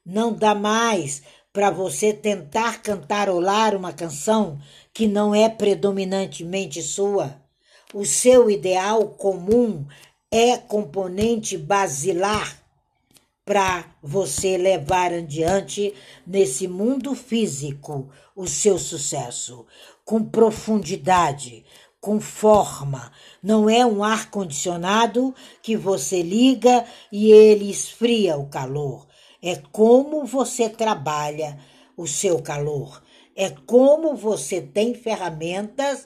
Não 0.05 0.33
dá 0.33 0.53
mais 0.53 1.23
para 1.51 1.69
você 1.69 2.13
tentar 2.13 2.81
cantarolar 2.81 3.75
uma 3.75 3.93
canção 3.93 4.59
que 4.93 5.07
não 5.07 5.33
é 5.33 5.47
predominantemente 5.49 6.81
sua. 6.81 7.41
O 7.93 8.05
seu 8.05 8.49
ideal 8.49 9.09
comum 9.09 9.85
é 10.31 10.57
componente 10.57 11.57
basilar 11.57 12.62
para 13.45 13.93
você 14.01 14.57
levar 14.57 15.13
adiante 15.13 15.93
nesse 16.25 16.67
mundo 16.67 17.13
físico 17.13 18.09
o 18.35 18.47
seu 18.47 18.79
sucesso 18.79 19.65
com 20.05 20.23
profundidade, 20.23 21.65
com 21.99 22.19
forma. 22.19 23.11
Não 23.41 23.69
é 23.69 23.85
um 23.85 24.03
ar 24.03 24.29
condicionado 24.29 25.33
que 25.61 25.75
você 25.75 26.21
liga 26.21 26.85
e 27.11 27.31
ele 27.31 27.69
esfria 27.69 28.37
o 28.37 28.47
calor. 28.47 29.07
É 29.41 29.61
como 29.71 30.25
você 30.25 30.69
trabalha 30.69 31.59
o 31.97 32.07
seu 32.07 32.41
calor. 32.41 33.01
É 33.35 33.49
como 33.49 34.15
você 34.15 34.61
tem 34.61 34.93
ferramentas 34.93 36.05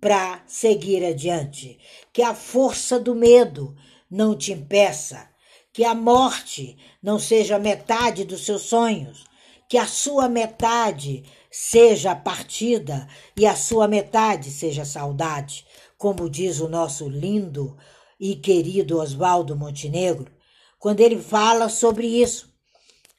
para 0.00 0.42
seguir 0.46 1.04
adiante. 1.04 1.78
Que 2.12 2.22
a 2.22 2.34
força 2.34 2.98
do 2.98 3.14
medo 3.14 3.76
não 4.10 4.36
te 4.36 4.52
impeça 4.52 5.31
que 5.72 5.84
a 5.84 5.94
morte 5.94 6.76
não 7.02 7.18
seja 7.18 7.58
metade 7.58 8.24
dos 8.24 8.44
seus 8.44 8.62
sonhos, 8.62 9.24
que 9.68 9.78
a 9.78 9.86
sua 9.86 10.28
metade 10.28 11.24
seja 11.50 12.14
partida 12.14 13.08
e 13.36 13.46
a 13.46 13.56
sua 13.56 13.88
metade 13.88 14.50
seja 14.50 14.84
saudade, 14.84 15.64
como 15.96 16.28
diz 16.28 16.60
o 16.60 16.68
nosso 16.68 17.08
lindo 17.08 17.76
e 18.20 18.36
querido 18.36 19.00
Oswaldo 19.00 19.56
Montenegro, 19.56 20.30
quando 20.78 21.00
ele 21.00 21.18
fala 21.18 21.68
sobre 21.68 22.06
isso. 22.06 22.52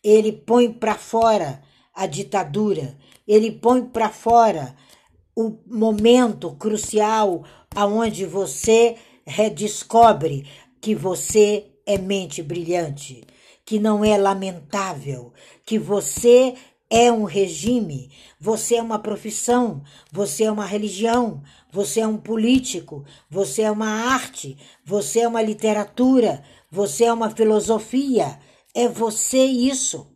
Ele 0.03 0.31
põe 0.31 0.71
para 0.71 0.95
fora 0.95 1.63
a 1.93 2.05
ditadura, 2.05 2.97
ele 3.27 3.51
põe 3.51 3.85
para 3.85 4.09
fora 4.09 4.75
o 5.35 5.57
momento 5.65 6.51
crucial 6.55 7.43
aonde 7.73 8.25
você 8.25 8.97
redescobre 9.25 10.45
que 10.81 10.93
você 10.93 11.72
é 11.85 11.97
mente 11.97 12.41
brilhante, 12.41 13.23
que 13.65 13.79
não 13.79 14.03
é 14.03 14.17
lamentável, 14.17 15.33
que 15.65 15.77
você 15.77 16.55
é 16.89 17.11
um 17.11 17.23
regime, 17.23 18.11
você 18.39 18.75
é 18.75 18.81
uma 18.81 18.99
profissão, 18.99 19.81
você 20.11 20.43
é 20.43 20.51
uma 20.51 20.65
religião, 20.65 21.41
você 21.71 22.01
é 22.01 22.07
um 22.07 22.17
político, 22.17 23.03
você 23.29 23.63
é 23.63 23.71
uma 23.71 23.87
arte, 23.87 24.57
você 24.85 25.21
é 25.21 25.27
uma 25.27 25.41
literatura, 25.41 26.43
você 26.69 27.05
é 27.05 27.13
uma 27.13 27.29
filosofia. 27.29 28.39
É 28.75 28.87
você 28.87 29.45
isso. 29.45 30.07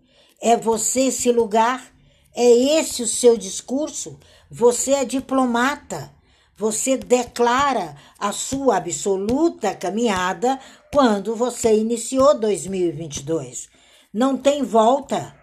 É 0.41 0.57
você 0.57 1.01
esse 1.07 1.31
lugar. 1.31 1.93
É 2.35 2.45
esse 2.79 3.03
o 3.03 3.07
seu 3.07 3.37
discurso. 3.37 4.19
Você 4.49 4.91
é 4.91 5.05
diplomata. 5.05 6.11
Você 6.57 6.97
declara 6.97 7.95
a 8.17 8.31
sua 8.31 8.77
absoluta 8.77 9.75
caminhada 9.75 10.59
quando 10.91 11.35
você 11.35 11.77
iniciou 11.77 12.39
2022. 12.39 13.69
Não 14.11 14.35
tem 14.35 14.63
volta. 14.63 15.35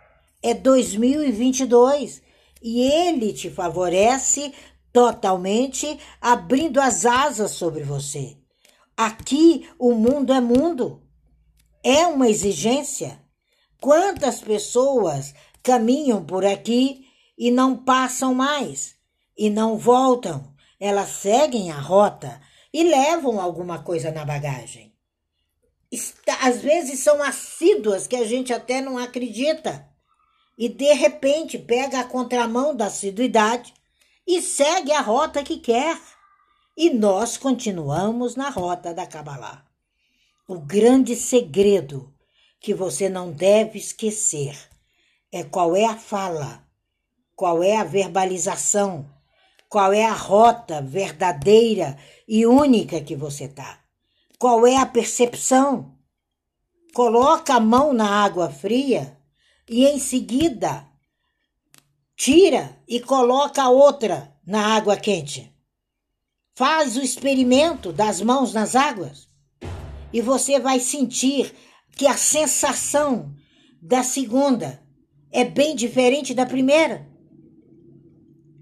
É 0.43 0.53
2022 0.53 2.21
e 2.61 2.81
ele 2.81 3.33
te 3.33 3.49
favorece 3.49 4.53
totalmente, 4.93 5.99
abrindo 6.21 6.81
as 6.81 7.07
asas 7.07 7.53
sobre 7.53 7.85
você. 7.85 8.37
Aqui 8.97 9.69
o 9.79 9.93
mundo 9.95 10.33
é 10.33 10.41
mundo. 10.41 11.01
É 11.83 12.07
uma 12.07 12.29
exigência. 12.29 13.21
Quantas 13.81 14.41
pessoas 14.41 15.33
caminham 15.63 16.25
por 16.25 16.45
aqui 16.45 17.07
e 17.39 17.53
não 17.53 17.77
passam 17.77 18.35
mais 18.35 18.97
e 19.39 19.49
não 19.49 19.79
voltam? 19.79 20.54
Elas 20.79 21.09
seguem 21.11 21.71
a 21.71 21.79
rota 21.79 22.41
e 22.73 22.83
levam 22.83 23.41
alguma 23.41 23.83
coisa 23.83 24.11
na 24.11 24.25
bagagem. 24.25 24.93
Às 26.41 26.61
vezes 26.61 27.01
são 27.01 27.23
assíduas 27.23 28.07
que 28.07 28.17
a 28.17 28.25
gente 28.25 28.53
até 28.53 28.81
não 28.81 28.99
acredita. 28.99 29.89
E 30.59 30.69
de 30.69 30.93
repente 30.93 31.59
pega 31.59 32.01
a 32.01 32.05
contramão 32.05 32.75
da 32.75 32.87
assiduidade 32.87 33.73
e 34.27 34.41
segue 34.43 34.93
a 34.93 35.01
rota 35.01 35.43
que 35.43 35.59
quer. 35.59 36.01
E 36.77 36.91
nós 36.91 37.37
continuamos 37.37 38.35
na 38.35 38.51
rota 38.51 38.93
da 38.93 39.07
Kabbalah. 39.07 39.65
O 40.49 40.59
grande 40.59 41.15
segredo 41.15 42.13
que 42.61 42.75
você 42.75 43.09
não 43.09 43.31
deve 43.31 43.79
esquecer 43.79 44.59
é 45.31 45.45
qual 45.45 45.77
é 45.77 45.85
a 45.85 45.97
fala, 45.97 46.67
qual 47.37 47.63
é 47.63 47.77
a 47.77 47.85
verbalização, 47.85 49.09
qual 49.75 49.93
é 49.93 50.05
a 50.05 50.13
rota 50.13 50.81
verdadeira 50.81 51.99
e 52.29 52.47
única 52.47 53.01
que 53.01 53.17
você 53.17 53.49
tá? 53.49 53.81
Qual 54.39 54.65
é 54.65 54.77
a 54.77 54.87
percepção? 54.87 55.99
Coloca 56.95 57.55
a 57.55 57.59
mão 57.59 57.93
na 57.93 58.09
água 58.09 58.49
fria 58.49 59.19
e 59.69 59.85
em 59.85 59.99
seguida 59.99 60.87
tira 62.17 62.81
e 62.87 63.01
coloca 63.01 63.65
a 63.65 63.69
outra 63.69 64.33
na 64.47 64.77
água 64.77 64.97
quente. 64.97 65.53
Faz 66.55 66.97
o 66.97 67.03
experimento 67.03 67.93
das 67.93 68.21
mãos 68.21 68.55
nas 68.55 68.77
águas 68.77 69.27
e 70.13 70.21
você 70.21 70.61
vai 70.61 70.79
sentir 70.79 71.53
que 71.97 72.07
a 72.07 72.17
sensação 72.17 73.35
da 73.83 74.05
segunda 74.05 74.81
é 75.33 75.45
bem 75.45 75.75
diferente 75.75 76.33
da 76.33 76.47
primeira 76.47 77.13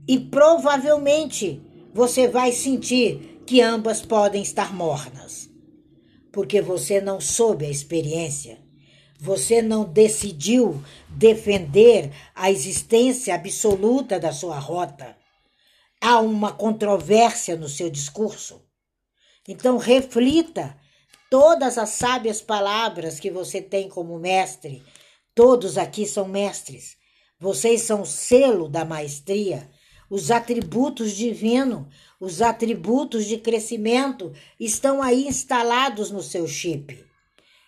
e 0.06 0.18
provavelmente 0.18 1.60
você 1.92 2.26
vai 2.26 2.52
sentir 2.52 3.42
que 3.46 3.60
ambas 3.60 4.02
podem 4.02 4.42
estar 4.42 4.74
mornas, 4.74 5.48
porque 6.32 6.60
você 6.60 7.00
não 7.00 7.20
soube 7.20 7.66
a 7.66 7.70
experiência, 7.70 8.58
você 9.18 9.62
não 9.62 9.84
decidiu 9.84 10.82
defender 11.08 12.10
a 12.34 12.50
existência 12.50 13.34
absoluta 13.34 14.18
da 14.18 14.32
sua 14.32 14.58
rota. 14.58 15.16
Há 16.00 16.18
uma 16.18 16.52
controvérsia 16.52 17.54
no 17.56 17.68
seu 17.68 17.88
discurso. 17.88 18.60
Então, 19.46 19.76
reflita 19.76 20.76
todas 21.30 21.78
as 21.78 21.90
sábias 21.90 22.42
palavras 22.42 23.20
que 23.20 23.30
você 23.30 23.62
tem 23.62 23.88
como 23.88 24.18
mestre. 24.18 24.82
Todos 25.34 25.78
aqui 25.78 26.04
são 26.04 26.26
mestres. 26.26 26.96
Vocês 27.38 27.82
são 27.82 28.04
selo 28.04 28.68
da 28.68 28.84
maestria 28.84 29.70
os 30.12 30.30
atributos 30.30 31.12
divinos, 31.12 31.86
os 32.20 32.42
atributos 32.42 33.24
de 33.24 33.38
crescimento 33.38 34.30
estão 34.60 35.00
aí 35.00 35.26
instalados 35.26 36.10
no 36.10 36.22
seu 36.22 36.46
chip. 36.46 37.02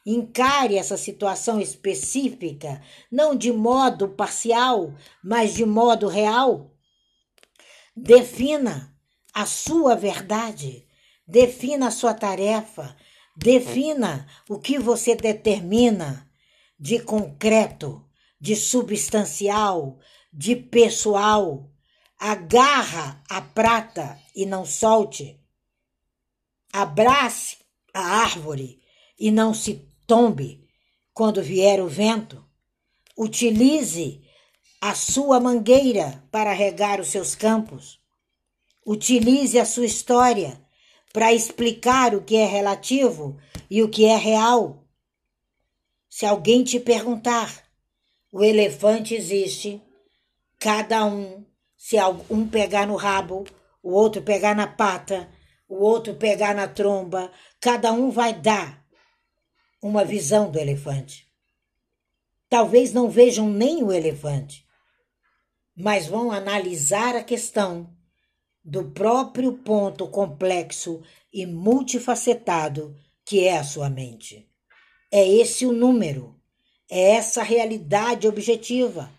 Encare 0.04 0.76
essa 0.76 0.98
situação 0.98 1.58
específica, 1.58 2.82
não 3.10 3.34
de 3.34 3.50
modo 3.50 4.10
parcial, 4.10 4.94
mas 5.24 5.54
de 5.54 5.64
modo 5.64 6.06
real. 6.06 6.70
Defina 7.96 8.94
a 9.32 9.46
sua 9.46 9.94
verdade, 9.94 10.86
defina 11.26 11.88
a 11.88 11.90
sua 11.90 12.12
tarefa, 12.12 12.94
defina 13.34 14.26
o 14.50 14.58
que 14.58 14.78
você 14.78 15.16
determina 15.16 16.30
de 16.78 16.98
concreto, 16.98 18.04
de 18.38 18.54
substancial, 18.54 19.98
de 20.30 20.54
pessoal 20.54 21.70
agarra 22.18 23.22
a 23.28 23.40
prata 23.40 24.18
e 24.34 24.46
não 24.46 24.64
solte, 24.64 25.38
abrace 26.72 27.58
a 27.92 28.00
árvore 28.00 28.80
e 29.18 29.30
não 29.30 29.54
se 29.54 29.88
tombe 30.06 30.68
quando 31.12 31.42
vier 31.42 31.80
o 31.80 31.88
vento, 31.88 32.44
utilize 33.16 34.22
a 34.80 34.94
sua 34.94 35.38
mangueira 35.38 36.24
para 36.30 36.52
regar 36.52 37.00
os 37.00 37.08
seus 37.08 37.34
campos, 37.34 38.00
utilize 38.84 39.58
a 39.58 39.64
sua 39.64 39.86
história 39.86 40.60
para 41.12 41.32
explicar 41.32 42.14
o 42.14 42.22
que 42.22 42.36
é 42.36 42.44
relativo 42.44 43.38
e 43.70 43.82
o 43.82 43.88
que 43.88 44.04
é 44.04 44.16
real. 44.16 44.84
Se 46.10 46.26
alguém 46.26 46.64
te 46.64 46.80
perguntar, 46.80 47.64
o 48.32 48.42
elefante 48.42 49.14
existe, 49.14 49.80
cada 50.58 51.04
um 51.04 51.43
se 51.84 51.96
um 52.30 52.48
pegar 52.48 52.86
no 52.86 52.96
rabo, 52.96 53.44
o 53.82 53.92
outro 53.92 54.22
pegar 54.22 54.56
na 54.56 54.66
pata, 54.66 55.28
o 55.68 55.84
outro 55.84 56.14
pegar 56.14 56.54
na 56.54 56.66
tromba, 56.66 57.30
cada 57.60 57.92
um 57.92 58.10
vai 58.10 58.32
dar 58.32 58.82
uma 59.82 60.02
visão 60.02 60.50
do 60.50 60.58
elefante. 60.58 61.30
Talvez 62.48 62.94
não 62.94 63.10
vejam 63.10 63.50
nem 63.50 63.84
o 63.84 63.92
elefante, 63.92 64.66
mas 65.76 66.06
vão 66.06 66.32
analisar 66.32 67.16
a 67.16 67.22
questão 67.22 67.94
do 68.64 68.90
próprio 68.90 69.52
ponto 69.52 70.08
complexo 70.08 71.02
e 71.30 71.44
multifacetado 71.44 72.96
que 73.26 73.44
é 73.44 73.58
a 73.58 73.64
sua 73.64 73.90
mente. 73.90 74.48
É 75.12 75.28
esse 75.28 75.66
o 75.66 75.72
número, 75.72 76.34
é 76.90 77.10
essa 77.10 77.42
realidade 77.42 78.26
objetiva 78.26 79.12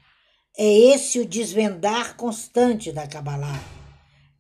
é 0.58 0.66
esse 0.94 1.20
o 1.20 1.26
desvendar 1.26 2.16
constante 2.16 2.92
da 2.92 3.08
Kabbalah. 3.08 3.62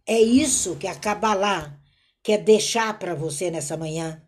É 0.08 0.20
isso 0.20 0.76
que 0.76 0.88
a 0.88 0.96
Kabbalah 0.96 1.78
quer 2.24 2.38
deixar 2.38 2.98
para 2.98 3.14
você 3.14 3.52
nessa 3.52 3.76
manhã, 3.76 4.22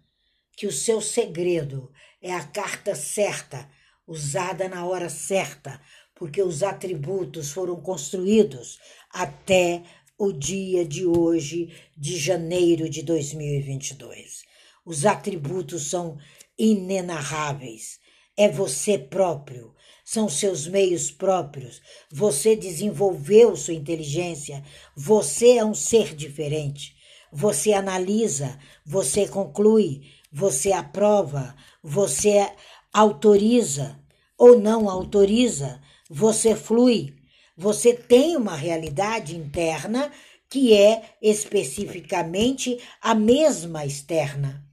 que 0.55 0.67
o 0.67 0.71
seu 0.71 1.01
segredo 1.01 1.91
é 2.21 2.33
a 2.33 2.43
carta 2.43 2.93
certa, 2.95 3.69
usada 4.05 4.67
na 4.67 4.85
hora 4.85 5.09
certa, 5.09 5.79
porque 6.15 6.41
os 6.41 6.63
atributos 6.63 7.51
foram 7.51 7.79
construídos 7.79 8.79
até 9.11 9.83
o 10.17 10.31
dia 10.31 10.83
de 10.83 11.05
hoje, 11.05 11.73
de 11.95 12.17
janeiro 12.17 12.89
de 12.89 13.03
2022. 13.03 14.43
Os 14.83 15.05
atributos 15.05 15.89
são 15.89 16.17
inenarráveis. 16.57 17.99
É 18.37 18.47
você 18.47 18.97
próprio, 18.97 19.73
são 20.05 20.29
seus 20.29 20.67
meios 20.67 21.11
próprios. 21.11 21.81
Você 22.11 22.55
desenvolveu 22.55 23.55
sua 23.55 23.73
inteligência. 23.73 24.63
Você 24.95 25.57
é 25.57 25.65
um 25.65 25.73
ser 25.73 26.15
diferente. 26.15 26.95
Você 27.31 27.73
analisa, 27.73 28.57
você 28.85 29.27
conclui, 29.27 30.03
você 30.31 30.71
aprova, 30.71 31.55
você 31.83 32.49
autoriza 32.93 33.99
ou 34.37 34.57
não 34.59 34.89
autoriza 34.89 35.81
você 36.09 36.55
flui. 36.55 37.13
Você 37.55 37.93
tem 37.93 38.37
uma 38.37 38.55
realidade 38.55 39.35
interna 39.35 40.11
que 40.49 40.73
é 40.73 41.15
especificamente 41.21 42.77
a 43.01 43.13
mesma 43.13 43.85
externa. 43.85 44.63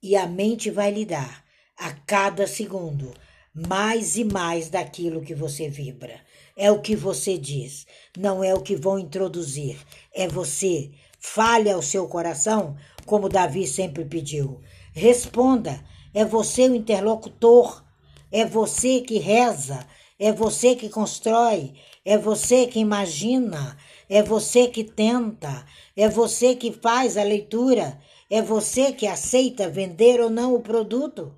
E 0.00 0.14
a 0.14 0.26
mente 0.26 0.70
vai 0.70 0.92
lhe 0.92 1.04
dar, 1.04 1.44
a 1.78 1.92
cada 1.92 2.46
segundo, 2.46 3.14
mais 3.54 4.16
e 4.16 4.24
mais 4.24 4.68
daquilo 4.68 5.22
que 5.22 5.34
você 5.34 5.68
vibra. 5.68 6.20
É 6.56 6.70
o 6.72 6.80
que 6.80 6.96
você 6.96 7.38
diz, 7.38 7.86
não 8.16 8.42
é 8.42 8.52
o 8.52 8.60
que 8.60 8.74
vão 8.74 8.98
introduzir, 8.98 9.78
é 10.12 10.26
você. 10.26 10.90
Fale 11.20 11.70
ao 11.70 11.82
seu 11.82 12.06
coração, 12.08 12.76
como 13.06 13.28
Davi 13.28 13.66
sempre 13.66 14.04
pediu. 14.04 14.60
Responda, 14.92 15.84
é 16.12 16.24
você 16.24 16.68
o 16.68 16.74
interlocutor, 16.74 17.84
é 18.30 18.44
você 18.44 19.00
que 19.00 19.18
reza, 19.18 19.86
é 20.18 20.32
você 20.32 20.74
que 20.74 20.88
constrói, 20.88 21.74
é 22.04 22.18
você 22.18 22.66
que 22.66 22.80
imagina, 22.80 23.76
é 24.08 24.22
você 24.22 24.66
que 24.66 24.82
tenta, 24.82 25.64
é 25.96 26.08
você 26.08 26.54
que 26.54 26.72
faz 26.72 27.16
a 27.16 27.22
leitura, 27.22 28.00
é 28.30 28.42
você 28.42 28.92
que 28.92 29.06
aceita 29.06 29.68
vender 29.68 30.20
ou 30.20 30.30
não 30.30 30.54
o 30.54 30.60
produto. 30.60 31.34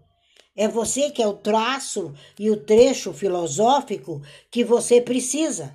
É 0.61 0.69
você 0.69 1.11
que 1.11 1.23
é 1.23 1.27
o 1.27 1.33
traço 1.33 2.13
e 2.39 2.51
o 2.51 2.57
trecho 2.59 3.15
filosófico 3.15 4.21
que 4.51 4.63
você 4.63 5.01
precisa. 5.01 5.75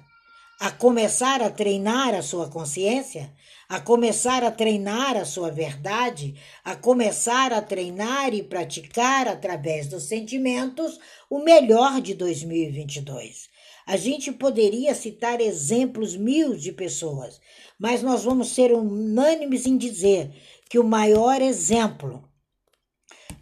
A 0.60 0.70
começar 0.70 1.42
a 1.42 1.50
treinar 1.50 2.14
a 2.14 2.22
sua 2.22 2.48
consciência, 2.52 3.34
a 3.68 3.80
começar 3.80 4.44
a 4.44 4.52
treinar 4.52 5.18
a 5.18 5.26
sua 5.26 5.50
verdade, 5.50 6.36
a 6.64 6.76
começar 6.76 7.52
a 7.52 7.64
treinar 7.64 8.36
e 8.36 8.44
praticar 8.44 9.28
através 9.28 9.88
dos 9.88 10.04
sentimentos 10.04 11.00
o 11.32 11.40
melhor 11.40 12.00
de 12.00 12.14
2022. 12.14 13.50
A 13.88 13.98
gente 13.98 14.32
poderia 14.32 14.94
citar 14.94 15.42
exemplos 15.42 16.16
mil 16.16 16.56
de 16.56 16.72
pessoas, 16.72 17.42
mas 17.80 18.04
nós 18.04 18.24
vamos 18.24 18.50
ser 18.50 18.72
unânimes 18.72 19.66
em 19.66 19.80
dizer 19.80 20.32
que 20.70 20.78
o 20.78 20.84
maior 20.84 21.42
exemplo 21.42 22.24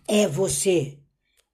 é 0.08 0.26
você. 0.26 1.03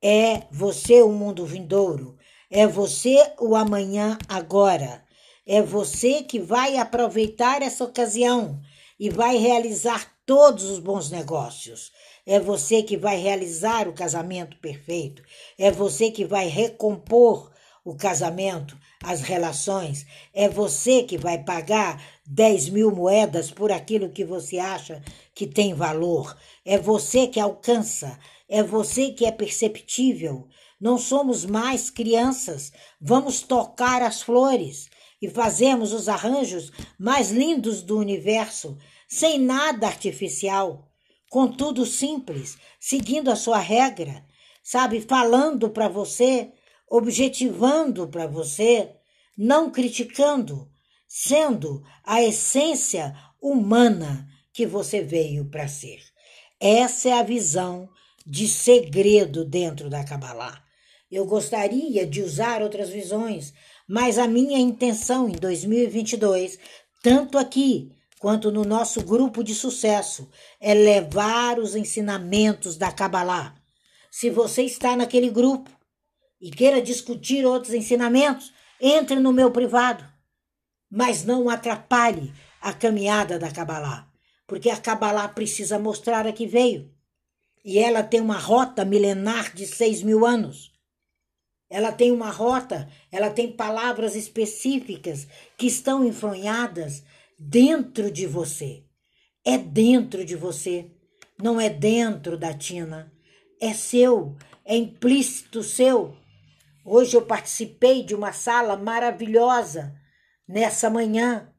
É 0.02 0.44
você 0.52 1.02
o 1.02 1.10
mundo 1.10 1.46
vindouro. 1.46 2.18
É 2.50 2.66
você 2.66 3.34
o 3.40 3.56
amanhã 3.56 4.18
agora. 4.28 5.04
É 5.46 5.62
você 5.62 6.24
que 6.24 6.40
vai 6.40 6.78
aproveitar 6.78 7.62
essa 7.62 7.84
ocasião 7.84 8.62
e 9.00 9.10
vai 9.10 9.38
realizar 9.38 10.10
todos 10.26 10.66
os 10.66 10.80
bons 10.80 11.10
negócios. 11.10 11.92
É 12.26 12.40
você 12.40 12.84
que 12.84 12.96
vai 12.96 13.18
realizar 13.18 13.88
o 13.88 13.94
casamento 13.94 14.58
perfeito. 14.60 15.24
É 15.58 15.72
você 15.72 16.12
que 16.12 16.24
vai 16.24 16.48
recompor 16.48 17.52
o 17.84 17.96
casamento, 17.96 18.78
as 19.04 19.22
relações. 19.22 20.06
É 20.34 20.48
você 20.48 21.04
que 21.04 21.18
vai 21.18 21.44
pagar 21.44 22.02
10 22.26 22.70
mil 22.70 22.92
moedas 22.92 23.50
por 23.50 23.72
aquilo 23.72 24.12
que 24.12 24.24
você 24.24 24.60
acha 24.60 25.02
que 25.40 25.48
tem 25.48 25.74
valor. 25.74 26.38
É 26.66 26.78
você 26.78 27.26
que 27.26 27.40
alcança. 27.40 28.20
É 28.50 28.62
você 28.62 29.12
que 29.12 29.26
é 29.26 29.32
perceptível. 29.32 30.50
Não 30.82 30.98
somos 30.98 31.46
mais 31.46 31.90
crianças. 31.90 32.74
Vamos 33.00 33.42
tocar 33.42 34.02
as 34.02 34.22
flores 34.22 34.90
e 35.22 35.30
fazermos 35.30 35.94
os 35.94 36.10
arranjos 36.10 36.74
mais 37.00 37.32
lindos 37.32 37.82
do 37.82 37.98
universo, 37.98 38.78
sem 39.08 39.40
nada 39.40 39.88
artificial, 39.88 40.90
contudo 41.30 41.86
simples, 41.86 42.58
seguindo 42.78 43.32
a 43.32 43.36
sua 43.38 43.60
regra, 43.60 44.26
sabe, 44.62 45.00
falando 45.00 45.70
para 45.70 45.88
você 45.88 46.52
objetivando 46.90 48.10
para 48.10 48.28
você, 48.28 48.92
não 49.38 49.72
criticando, 49.72 50.70
sendo 51.08 51.82
a 52.04 52.22
essência 52.22 53.16
humana 53.42 54.29
que 54.60 54.66
você 54.66 55.02
veio 55.02 55.46
para 55.46 55.70
ser. 55.70 56.02
Essa 56.60 57.08
é 57.08 57.14
a 57.14 57.24
visão 57.24 57.88
de 58.28 58.46
segredo 58.46 59.46
dentro 59.46 59.90
da 59.90 60.04
Kabbalah. 60.04 60.62
Eu 61.10 61.26
gostaria 61.26 62.06
de 62.06 62.22
usar 62.22 62.62
outras 62.62 62.90
visões, 62.90 63.54
mas 63.88 64.18
a 64.18 64.28
minha 64.28 64.60
intenção 64.60 65.30
em 65.30 65.32
2022, 65.32 66.60
tanto 67.02 67.38
aqui 67.38 67.90
quanto 68.20 68.52
no 68.52 68.66
nosso 68.66 69.02
grupo 69.02 69.46
de 69.46 69.56
sucesso, 69.56 70.30
é 70.60 70.74
levar 70.74 71.58
os 71.58 71.74
ensinamentos 71.74 72.76
da 72.76 72.92
Kabbalah. 72.92 73.56
Se 74.12 74.30
você 74.30 74.64
está 74.64 74.94
naquele 74.94 75.30
grupo, 75.30 75.72
e 76.42 76.52
queira 76.52 76.82
discutir 76.82 77.46
outros 77.46 77.74
ensinamentos, 77.74 78.52
entre 78.82 79.22
no 79.22 79.32
meu 79.32 79.52
privado. 79.52 80.04
Mas 80.92 81.24
não 81.24 81.50
atrapalhe 81.50 82.34
a 82.60 82.74
caminhada 82.74 83.40
da 83.40 83.50
Kabbalah, 83.50 84.09
porque 84.50 84.72
a 84.72 84.76
Kabbalah 84.76 85.30
precisa 85.30 85.78
mostrar 85.78 86.26
a 86.26 86.34
que 86.34 86.48
veio. 86.48 86.92
E 87.64 87.78
ela 87.78 88.02
tem 88.02 88.20
uma 88.20 88.38
rota 88.38 88.84
milenar 88.84 89.54
de 89.54 89.68
seis 89.68 90.02
mil 90.02 90.26
anos. 90.26 90.74
Ela 91.70 91.92
tem 91.92 92.12
uma 92.12 92.32
rota, 92.32 92.90
ela 93.12 93.30
tem 93.30 93.52
palavras 93.52 94.16
específicas 94.16 95.28
que 95.56 95.68
estão 95.68 96.04
enfronhadas 96.04 97.04
dentro 97.38 98.10
de 98.12 98.26
você. 98.26 98.84
É 99.46 99.56
dentro 99.56 100.26
de 100.26 100.36
você, 100.36 100.90
não 101.42 101.62
é 101.62 101.70
dentro 101.70 102.36
da 102.36 102.52
Tina. 102.52 103.14
É 103.62 103.72
seu, 103.72 104.36
é 104.66 104.76
implícito 104.76 105.62
seu. 105.62 106.18
Hoje 106.84 107.16
eu 107.16 107.22
participei 107.22 108.04
de 108.04 108.16
uma 108.16 108.34
sala 108.34 108.76
maravilhosa 108.76 109.96
nessa 110.48 110.90
manhã, 110.90 111.54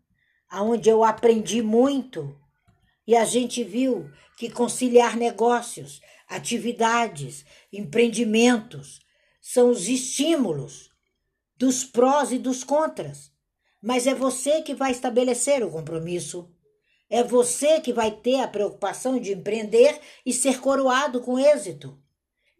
onde 0.52 0.88
eu 0.88 1.04
aprendi 1.04 1.62
muito 1.62 2.39
e 3.10 3.16
a 3.16 3.24
gente 3.24 3.64
viu 3.64 4.08
que 4.38 4.48
conciliar 4.48 5.16
negócios, 5.16 6.00
atividades, 6.28 7.44
empreendimentos 7.72 9.00
são 9.42 9.68
os 9.68 9.88
estímulos 9.88 10.92
dos 11.56 11.82
prós 11.82 12.30
e 12.30 12.38
dos 12.38 12.62
contras. 12.62 13.32
Mas 13.82 14.06
é 14.06 14.14
você 14.14 14.62
que 14.62 14.76
vai 14.76 14.92
estabelecer 14.92 15.64
o 15.64 15.72
compromisso. 15.72 16.48
É 17.08 17.24
você 17.24 17.80
que 17.80 17.92
vai 17.92 18.12
ter 18.12 18.38
a 18.42 18.46
preocupação 18.46 19.18
de 19.18 19.32
empreender 19.32 20.00
e 20.24 20.32
ser 20.32 20.60
coroado 20.60 21.20
com 21.20 21.36
êxito. 21.36 22.00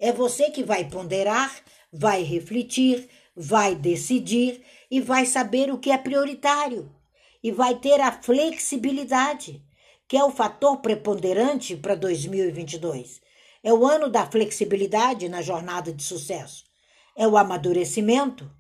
É 0.01 0.13
você 0.13 0.51
que 0.51 0.65
vai 0.65 0.91
ponderar 0.91 1.63
vai 1.93 2.25
refletir, 2.25 3.09
vai 3.37 3.77
decidir 3.77 4.65
e 4.91 5.01
vai 5.01 5.27
saber 5.27 5.73
o 5.73 5.79
que 5.79 5.93
é 5.93 5.99
prioritário. 5.99 6.93
E 7.41 7.53
vai 7.53 7.79
ter 7.79 8.01
a 8.01 8.11
flexibilidade, 8.11 9.65
que 10.11 10.17
é 10.17 10.25
o 10.25 10.33
fator 10.33 10.79
preponderante 10.79 11.77
para 11.77 11.95
2022. 11.95 13.21
É 13.63 13.73
o 13.73 13.87
ano 13.87 14.11
da 14.11 14.27
flexibilidade 14.27 15.29
na 15.29 15.41
jornada 15.41 15.93
de 15.93 16.03
sucesso. 16.03 16.65
É 17.17 17.29
o 17.29 17.37
amadurecimento, 17.37 18.51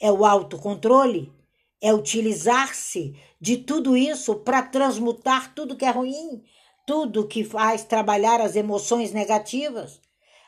é 0.00 0.10
o 0.10 0.24
autocontrole, 0.24 1.30
é 1.78 1.92
utilizar-se 1.92 3.14
de 3.38 3.58
tudo 3.58 3.94
isso 3.94 4.36
para 4.36 4.62
transmutar 4.62 5.54
tudo 5.54 5.76
que 5.76 5.84
é 5.84 5.90
ruim, 5.90 6.42
tudo 6.86 7.28
que 7.28 7.44
faz 7.44 7.84
trabalhar 7.84 8.40
as 8.40 8.56
emoções 8.56 9.12
negativas, 9.12 10.00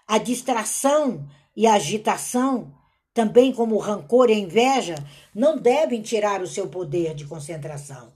a 0.09 0.16
distração 0.16 1.29
e 1.55 1.66
a 1.66 1.75
agitação, 1.75 2.73
também 3.12 3.53
como 3.53 3.75
o 3.75 3.79
rancor 3.79 4.31
e 4.31 4.33
a 4.33 4.38
inveja, 4.38 4.95
não 5.35 5.59
devem 5.59 6.01
tirar 6.01 6.40
o 6.40 6.47
seu 6.47 6.66
poder 6.66 7.14
de 7.14 7.27
concentração. 7.27 8.14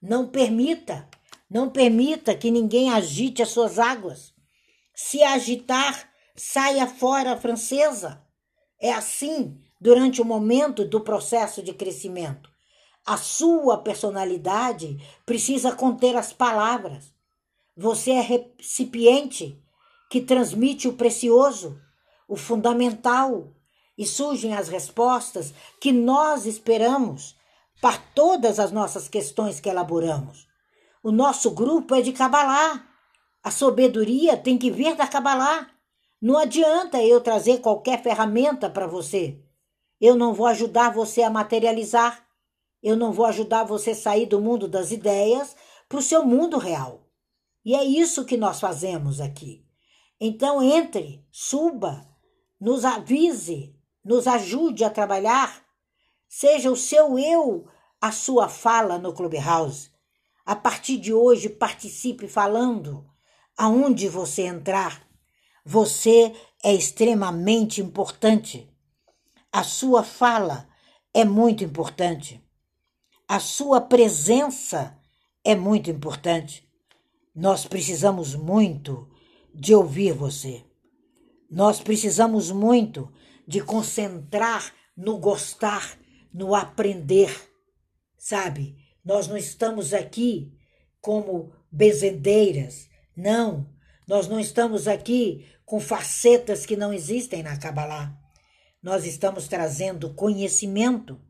Não 0.00 0.26
permita, 0.26 1.06
não 1.52 1.68
permita 1.68 2.34
que 2.34 2.50
ninguém 2.50 2.90
agite 2.90 3.42
as 3.42 3.50
suas 3.50 3.78
águas. 3.78 4.32
Se 4.94 5.22
agitar, 5.22 6.08
saia 6.34 6.86
fora 6.86 7.36
francesa. 7.36 8.22
É 8.80 8.92
assim 8.92 9.60
durante 9.80 10.22
o 10.22 10.24
momento 10.24 10.84
do 10.84 11.00
processo 11.00 11.62
de 11.62 11.72
crescimento. 11.72 12.50
A 13.04 13.16
sua 13.16 13.78
personalidade 13.78 14.96
precisa 15.26 15.72
conter 15.72 16.16
as 16.16 16.32
palavras. 16.32 17.12
Você 17.76 18.12
é 18.12 18.20
recipiente 18.20 19.60
que 20.08 20.20
transmite 20.20 20.86
o 20.86 20.92
precioso 20.92 21.80
o 22.32 22.36
fundamental, 22.36 23.52
e 23.96 24.06
surgem 24.06 24.54
as 24.54 24.68
respostas 24.68 25.52
que 25.78 25.92
nós 25.92 26.46
esperamos 26.46 27.36
para 27.78 27.98
todas 28.14 28.58
as 28.58 28.72
nossas 28.72 29.06
questões 29.06 29.60
que 29.60 29.68
elaboramos. 29.68 30.48
O 31.02 31.10
nosso 31.10 31.50
grupo 31.50 31.94
é 31.94 32.02
de 32.02 32.12
Cabalá. 32.12 32.86
A 33.42 33.50
sabedoria 33.50 34.36
tem 34.36 34.56
que 34.56 34.70
vir 34.70 34.94
da 34.94 35.06
Cabalá. 35.06 35.68
Não 36.20 36.36
adianta 36.36 37.02
eu 37.02 37.20
trazer 37.20 37.60
qualquer 37.60 38.02
ferramenta 38.02 38.70
para 38.70 38.86
você. 38.86 39.42
Eu 40.00 40.14
não 40.14 40.32
vou 40.32 40.46
ajudar 40.46 40.90
você 40.90 41.22
a 41.22 41.30
materializar. 41.30 42.24
Eu 42.82 42.96
não 42.96 43.12
vou 43.12 43.26
ajudar 43.26 43.64
você 43.64 43.90
a 43.90 43.96
sair 43.96 44.26
do 44.26 44.40
mundo 44.40 44.68
das 44.68 44.90
ideias 44.90 45.56
para 45.88 45.98
o 45.98 46.02
seu 46.02 46.24
mundo 46.24 46.58
real. 46.58 47.08
E 47.64 47.74
é 47.74 47.84
isso 47.84 48.24
que 48.24 48.36
nós 48.36 48.60
fazemos 48.60 49.20
aqui. 49.20 49.64
Então 50.20 50.62
entre, 50.62 51.26
suba, 51.30 52.06
nos 52.60 52.84
avise, 52.84 53.74
nos 54.04 54.26
ajude 54.26 54.84
a 54.84 54.90
trabalhar, 54.90 55.62
Seja 56.34 56.70
o 56.70 56.76
seu 56.76 57.18
eu 57.18 57.68
a 58.00 58.10
sua 58.10 58.48
fala 58.48 58.96
no 58.98 59.12
Clubhouse. 59.12 59.90
A 60.44 60.56
partir 60.56 60.98
de 60.98 61.12
hoje, 61.12 61.48
participe 61.48 62.26
falando 62.26 63.08
aonde 63.56 64.08
você 64.08 64.42
entrar. 64.42 65.06
Você 65.64 66.34
é 66.62 66.74
extremamente 66.74 67.80
importante. 67.80 68.68
A 69.52 69.62
sua 69.62 70.02
fala 70.02 70.68
é 71.14 71.24
muito 71.24 71.62
importante. 71.62 72.42
A 73.28 73.38
sua 73.38 73.80
presença 73.80 74.98
é 75.44 75.54
muito 75.54 75.90
importante. 75.90 76.68
Nós 77.34 77.64
precisamos 77.64 78.34
muito 78.34 79.08
de 79.54 79.74
ouvir 79.74 80.12
você. 80.12 80.64
Nós 81.50 81.80
precisamos 81.80 82.50
muito 82.50 83.12
de 83.46 83.60
concentrar 83.60 84.72
no 84.96 85.18
gostar, 85.18 85.98
no 86.32 86.54
aprender. 86.54 87.50
Sabe, 88.16 88.76
nós 89.04 89.26
não 89.26 89.36
estamos 89.36 89.92
aqui 89.92 90.52
como 91.00 91.52
bezedeiras. 91.70 92.88
Não, 93.16 93.68
nós 94.06 94.28
não 94.28 94.38
estamos 94.38 94.86
aqui 94.86 95.46
com 95.64 95.80
facetas 95.80 96.64
que 96.64 96.76
não 96.76 96.92
existem 96.92 97.42
na 97.42 97.58
Kabbalah. 97.58 98.16
Nós 98.82 99.04
estamos 99.04 99.48
trazendo 99.48 100.12
conhecimento 100.14 101.20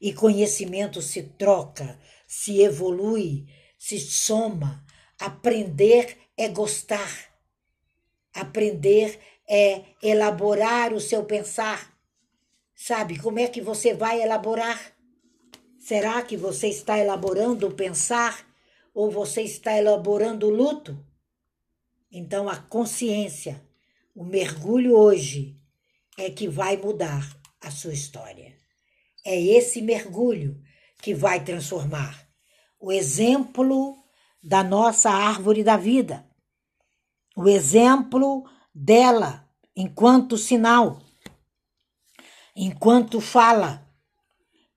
e 0.00 0.12
conhecimento 0.12 1.02
se 1.02 1.22
troca, 1.22 1.98
se 2.26 2.60
evolui, 2.60 3.46
se 3.78 3.98
soma. 3.98 4.84
Aprender 5.18 6.16
é 6.36 6.48
gostar. 6.48 7.10
Aprender 8.34 9.18
é 9.48 9.82
elaborar 10.02 10.92
o 10.92 11.00
seu 11.00 11.24
pensar. 11.24 11.92
Sabe 12.74 13.18
como 13.18 13.38
é 13.40 13.48
que 13.48 13.60
você 13.60 13.94
vai 13.94 14.22
elaborar? 14.22 14.97
Será 15.78 16.20
que 16.22 16.36
você 16.36 16.68
está 16.68 16.98
elaborando 16.98 17.66
o 17.66 17.74
pensar 17.74 18.46
ou 18.92 19.10
você 19.10 19.42
está 19.42 19.76
elaborando 19.76 20.48
o 20.48 20.50
luto? 20.50 20.98
Então 22.10 22.48
a 22.48 22.56
consciência, 22.56 23.62
o 24.14 24.24
mergulho 24.24 24.96
hoje 24.96 25.56
é 26.18 26.30
que 26.30 26.48
vai 26.48 26.76
mudar 26.76 27.24
a 27.60 27.70
sua 27.70 27.92
história. 27.92 28.56
É 29.24 29.40
esse 29.40 29.80
mergulho 29.80 30.60
que 31.00 31.14
vai 31.14 31.44
transformar 31.44 32.28
o 32.80 32.92
exemplo 32.92 33.96
da 34.42 34.62
nossa 34.62 35.10
árvore 35.10 35.62
da 35.64 35.76
vida, 35.76 36.24
o 37.36 37.48
exemplo 37.48 38.44
dela 38.74 39.48
enquanto 39.76 40.36
sinal, 40.36 41.00
enquanto 42.54 43.20
fala. 43.20 43.87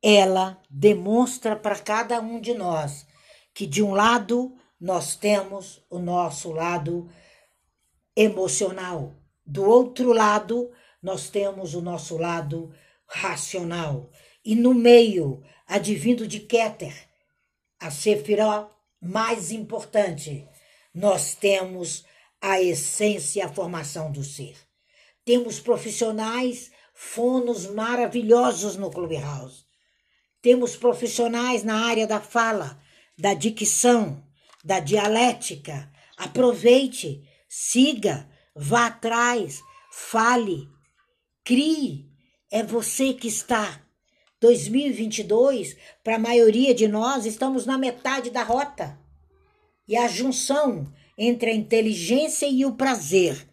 Ela 0.01 0.61
demonstra 0.69 1.55
para 1.55 1.77
cada 1.79 2.19
um 2.19 2.39
de 2.39 2.53
nós 2.53 3.05
que, 3.53 3.65
de 3.65 3.83
um 3.83 3.93
lado, 3.93 4.55
nós 4.79 5.15
temos 5.15 5.83
o 5.89 5.99
nosso 5.99 6.51
lado 6.51 7.09
emocional, 8.15 9.13
do 9.45 9.63
outro 9.63 10.11
lado, 10.13 10.71
nós 11.01 11.29
temos 11.29 11.73
o 11.73 11.81
nosso 11.81 12.17
lado 12.17 12.73
racional. 13.07 14.09
E 14.43 14.55
no 14.55 14.73
meio, 14.73 15.43
advindo 15.67 16.27
de 16.27 16.39
Keter, 16.39 16.93
a 17.79 17.91
Sefiró 17.91 18.69
mais 19.01 19.51
importante, 19.51 20.47
nós 20.93 21.33
temos 21.33 22.05
a 22.39 22.61
essência 22.61 23.45
a 23.45 23.49
formação 23.49 24.11
do 24.11 24.23
ser. 24.23 24.57
Temos 25.23 25.59
profissionais 25.59 26.71
fonos 26.93 27.67
maravilhosos 27.67 28.75
no 28.75 28.89
Clubhouse. 28.89 29.65
Temos 30.41 30.75
profissionais 30.75 31.63
na 31.63 31.85
área 31.85 32.07
da 32.07 32.19
fala, 32.19 32.81
da 33.17 33.33
dicção, 33.33 34.23
da 34.63 34.79
dialética. 34.79 35.91
Aproveite, 36.17 37.23
siga, 37.47 38.27
vá 38.55 38.87
atrás, 38.87 39.61
fale, 39.91 40.67
crie. 41.43 42.09
É 42.49 42.63
você 42.63 43.13
que 43.13 43.27
está 43.27 43.81
2022, 44.39 45.77
para 46.03 46.15
a 46.15 46.19
maioria 46.19 46.73
de 46.73 46.87
nós, 46.87 47.27
estamos 47.27 47.67
na 47.67 47.77
metade 47.77 48.31
da 48.31 48.41
rota. 48.41 48.99
E 49.87 49.95
a 49.95 50.07
junção 50.07 50.91
entre 51.15 51.51
a 51.51 51.53
inteligência 51.53 52.47
e 52.47 52.65
o 52.65 52.73
prazer 52.73 53.47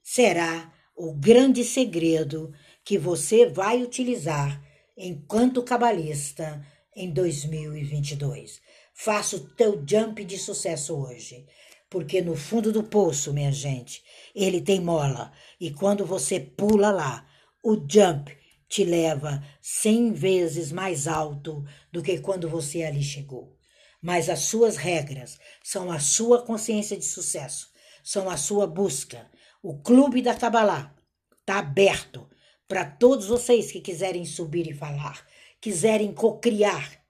será 0.00 0.72
o 0.94 1.12
grande 1.12 1.64
segredo 1.64 2.52
que 2.84 2.96
você 2.96 3.46
vai 3.46 3.82
utilizar 3.82 4.62
enquanto 4.98 5.62
cabalista 5.62 6.60
em 6.94 7.12
2022. 7.12 8.60
Faça 8.92 9.36
o 9.36 9.40
teu 9.50 9.80
jump 9.88 10.24
de 10.24 10.36
sucesso 10.36 10.96
hoje, 10.96 11.46
porque 11.88 12.20
no 12.20 12.34
fundo 12.34 12.72
do 12.72 12.82
poço, 12.82 13.32
minha 13.32 13.52
gente, 13.52 14.02
ele 14.34 14.60
tem 14.60 14.80
mola 14.80 15.32
e 15.60 15.70
quando 15.70 16.04
você 16.04 16.40
pula 16.40 16.90
lá, 16.90 17.24
o 17.62 17.74
jump 17.74 18.36
te 18.68 18.84
leva 18.84 19.42
cem 19.62 20.12
vezes 20.12 20.72
mais 20.72 21.06
alto 21.06 21.64
do 21.92 22.02
que 22.02 22.18
quando 22.18 22.48
você 22.48 22.82
ali 22.82 23.02
chegou. 23.02 23.56
Mas 24.02 24.28
as 24.28 24.40
suas 24.40 24.76
regras 24.76 25.38
são 25.62 25.90
a 25.90 26.00
sua 26.00 26.42
consciência 26.42 26.96
de 26.96 27.04
sucesso, 27.04 27.68
são 28.02 28.28
a 28.28 28.36
sua 28.36 28.66
busca. 28.66 29.30
O 29.62 29.80
clube 29.80 30.20
da 30.20 30.34
Kabbalah 30.34 30.94
está 31.40 31.60
aberto 31.60 32.28
para 32.68 32.84
todos 32.84 33.26
vocês 33.26 33.72
que 33.72 33.80
quiserem 33.80 34.26
subir 34.26 34.68
e 34.68 34.74
falar, 34.74 35.26
quiserem 35.60 36.12
cocriar 36.12 37.02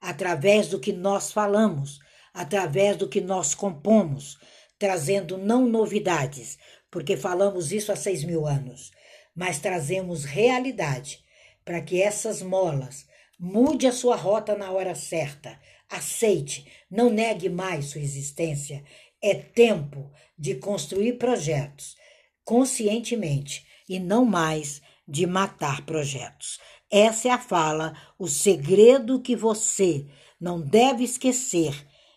através 0.00 0.68
do 0.68 0.80
que 0.80 0.92
nós 0.92 1.32
falamos, 1.32 2.00
através 2.34 2.96
do 2.96 3.08
que 3.08 3.20
nós 3.20 3.54
compomos, 3.54 4.38
trazendo 4.78 5.38
não 5.38 5.66
novidades, 5.66 6.58
porque 6.90 7.16
falamos 7.16 7.72
isso 7.72 7.92
há 7.92 7.96
seis 7.96 8.24
mil 8.24 8.46
anos, 8.46 8.90
mas 9.34 9.60
trazemos 9.60 10.24
realidade 10.24 11.24
para 11.64 11.80
que 11.80 12.02
essas 12.02 12.42
molas 12.42 13.06
mude 13.38 13.86
a 13.86 13.92
sua 13.92 14.16
rota 14.16 14.54
na 14.56 14.70
hora 14.70 14.94
certa. 14.94 15.58
Aceite, 15.88 16.66
não 16.90 17.08
negue 17.08 17.48
mais 17.48 17.86
sua 17.86 18.00
existência. 18.00 18.84
É 19.22 19.34
tempo 19.34 20.10
de 20.36 20.56
construir 20.56 21.14
projetos 21.14 21.96
conscientemente 22.44 23.66
e 23.88 23.98
não 23.98 24.24
mais 24.24 24.82
de 25.06 25.26
matar 25.26 25.84
projetos. 25.86 26.58
Essa 26.90 27.28
é 27.28 27.30
a 27.30 27.38
fala, 27.38 27.96
o 28.18 28.28
segredo 28.28 29.20
que 29.20 29.34
você 29.34 30.06
não 30.40 30.60
deve 30.60 31.04
esquecer 31.04 31.74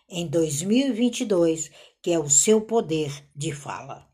em 0.09 0.27
2022, 0.27 1.71
que 2.01 2.11
é 2.11 2.19
o 2.19 2.29
seu 2.29 2.61
poder 2.61 3.11
de 3.35 3.53
fala. 3.53 4.05